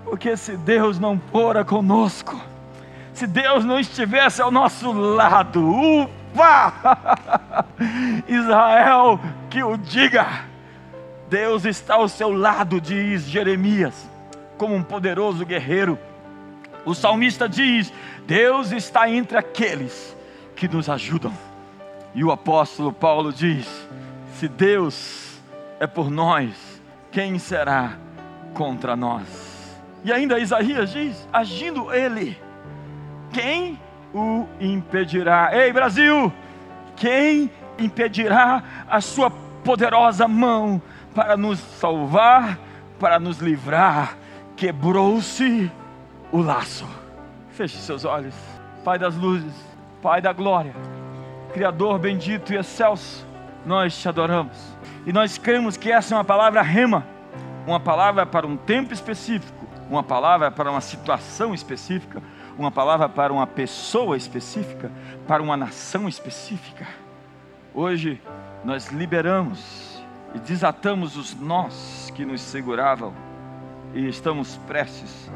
Porque 0.04 0.36
se 0.36 0.58
Deus 0.58 0.99
não 0.99 1.21
fora 1.32 1.63
conosco, 1.63 2.39
se 3.13 3.28
Deus 3.28 3.63
não 3.65 3.80
estivesse 3.80 4.41
ao 4.41 4.49
nosso 4.49 4.91
lado, 4.91 5.63
ufa! 5.69 6.73
Israel, 8.28 9.19
que 9.49 9.63
o 9.63 9.78
diga. 9.78 10.49
Deus 11.30 11.65
está 11.65 11.96
ao 11.96 12.08
seu 12.08 12.32
lado, 12.32 12.82
diz 12.82 13.24
Jeremias, 13.24 14.10
como 14.58 14.76
um 14.76 14.84
poderoso 14.84 15.46
guerreiro 15.46 15.98
o 16.86 16.94
salmista 16.94 17.48
diz: 17.48 17.94
Deus 18.26 18.72
está 18.72 19.10
entre 19.10 19.38
aqueles 19.38 20.15
que 20.56 20.68
nos 20.68 20.89
ajudam. 20.89 21.34
E 22.15 22.24
o 22.24 22.32
apóstolo 22.32 22.92
Paulo 22.92 23.32
diz: 23.32 23.68
Se 24.34 24.48
Deus 24.48 25.39
é 25.80 25.88
por 25.88 26.10
nós, 26.10 26.82
quem 27.12 27.38
será 27.38 27.98
contra 28.54 28.96
nós? 28.96 29.80
E 30.04 30.12
ainda 30.12 30.39
Isaías 30.39 30.92
diz: 30.92 31.28
Agindo 31.32 31.94
Ele, 31.94 32.38
quem 33.32 33.80
o 34.13 34.46
impedirá? 34.60 35.52
Ei, 35.54 35.72
Brasil, 35.72 36.32
quem 36.96 37.52
impedirá 37.78 38.63
a 38.89 39.02
Sua 39.02 39.30
poderosa 39.63 40.28
mão 40.28 40.82
para 41.13 41.36
nos 41.36 41.60
salvar, 41.60 42.58
para 43.00 43.19
nos 43.19 43.39
livrar? 43.39 44.17
Quebrou-se 44.56 45.72
o 46.32 46.41
laço. 46.41 46.88
Feche 47.52 47.78
seus 47.78 48.06
olhos. 48.06 48.36
Pai 48.84 48.98
das 48.98 49.15
luzes, 49.15 49.54
Pai 50.02 50.22
da 50.22 50.32
glória, 50.32 50.74
Criador 51.54 52.00
bendito 52.00 52.54
e 52.54 52.58
excelso, 52.58 53.28
nós 53.65 53.98
te 53.98 54.08
adoramos. 54.08 54.58
E 55.06 55.12
nós 55.12 55.38
cremos 55.38 55.76
que 55.76 55.91
essa 55.91 56.13
é 56.13 56.17
uma 56.17 56.24
palavra 56.24 56.62
rema, 56.62 57.06
uma 57.67 57.80
palavra 57.80 58.26
para 58.26 58.48
um 58.48 58.56
tempo 58.56 58.93
específico, 58.93 59.67
uma 59.89 60.04
palavra 60.04 60.52
para 60.52 60.72
uma 60.72 60.80
situação 60.80 61.54
específica, 61.54 62.22
uma 62.58 62.72
palavra 62.72 63.10
para 63.10 63.34
uma 63.34 63.48
pessoa 63.48 64.15
específica, 64.15 64.91
para 65.28 65.41
uma 65.43 65.58
nação 65.58 66.08
específica. 66.08 66.88
Hoje 67.74 68.22
nós 68.63 68.88
liberamos 68.88 69.88
e 70.34 70.39
desatamos 70.39 71.18
os 71.18 71.36
nós 71.36 72.12
que 72.15 72.26
nos 72.26 72.42
seguravam 72.42 73.13
e 73.94 74.08
estamos 74.08 74.58
prestes 74.68 75.30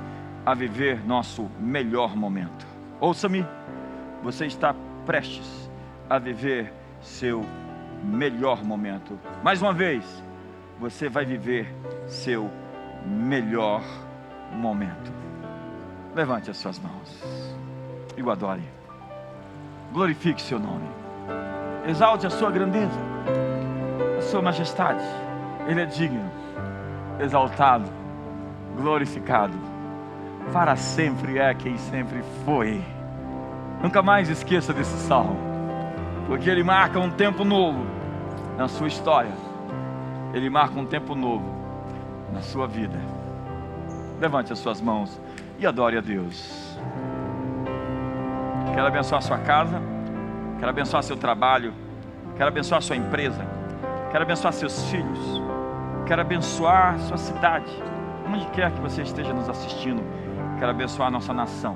a 0.46 0.54
viver 0.54 1.06
nosso 1.06 1.50
melhor 1.60 2.16
momento. 2.16 2.66
Ouça-me, 3.00 3.46
você 4.22 4.46
está 4.46 4.76
prestes 5.06 5.70
a 6.10 6.20
viver 6.20 6.72
seu 7.02 7.44
melhor 8.04 8.64
momento. 8.64 9.20
Mais 9.44 9.62
uma 9.62 9.74
vez, 9.74 10.04
você 10.80 11.10
vai 11.10 11.26
viver 11.26 11.74
seu 12.08 12.50
melhor 13.06 13.82
momento. 14.52 15.12
Levante 16.16 16.52
as 16.52 16.58
suas 16.58 16.80
mãos 16.80 17.24
e 18.16 18.22
o 18.22 18.30
adore. 18.30 18.64
Glorifique 19.92 20.42
seu 20.42 20.60
nome. 20.60 20.88
Exalte 21.88 22.26
a 22.26 22.30
sua 22.30 22.52
grandeza, 22.52 22.98
sua 24.34 24.42
majestade. 24.42 25.04
Ele 25.68 25.80
é 25.80 25.86
digno, 25.86 26.28
exaltado 27.20 27.88
glorificado. 28.76 29.54
Para 30.52 30.76
sempre 30.76 31.38
é 31.38 31.54
quem 31.54 31.78
sempre 31.78 32.24
foi. 32.44 32.84
Nunca 33.80 34.02
mais 34.02 34.30
esqueça 34.30 34.74
desse 34.74 34.98
salmo, 35.08 35.38
porque 36.26 36.50
ele 36.50 36.64
marca 36.64 37.00
um 37.00 37.12
tempo 37.12 37.46
novo 37.46 37.86
na 38.58 38.68
sua 38.68 38.88
história, 38.88 39.32
ele 40.34 40.50
marca 40.50 40.80
um 40.80 40.86
tempo 40.88 41.14
novo 41.14 41.46
na 42.34 42.42
sua 42.42 42.66
vida. 42.66 42.98
Levante 44.20 44.52
as 44.52 44.58
suas 44.58 44.82
mãos 44.82 45.22
e 45.60 45.68
adore 45.68 45.96
a 45.96 46.02
Deus. 46.02 46.76
Quero 48.74 48.88
abençoar 48.88 49.20
a 49.20 49.22
sua 49.22 49.38
casa, 49.38 49.80
quero 50.58 50.72
abençoar 50.72 51.04
seu 51.04 51.18
trabalho, 51.18 51.72
quero 52.36 52.48
abençoar 52.48 52.82
sua 52.82 52.96
empresa, 52.96 53.53
quero 54.14 54.26
abençoar 54.26 54.54
seus 54.54 54.92
filhos, 54.92 55.42
quero 56.06 56.22
abençoar 56.22 57.00
sua 57.00 57.18
cidade, 57.18 57.66
onde 58.32 58.46
quer 58.52 58.72
que 58.72 58.80
você 58.80 59.02
esteja 59.02 59.34
nos 59.34 59.50
assistindo, 59.50 60.04
quero 60.60 60.70
abençoar 60.70 61.08
a 61.08 61.12
nossa 61.12 61.34
nação. 61.34 61.76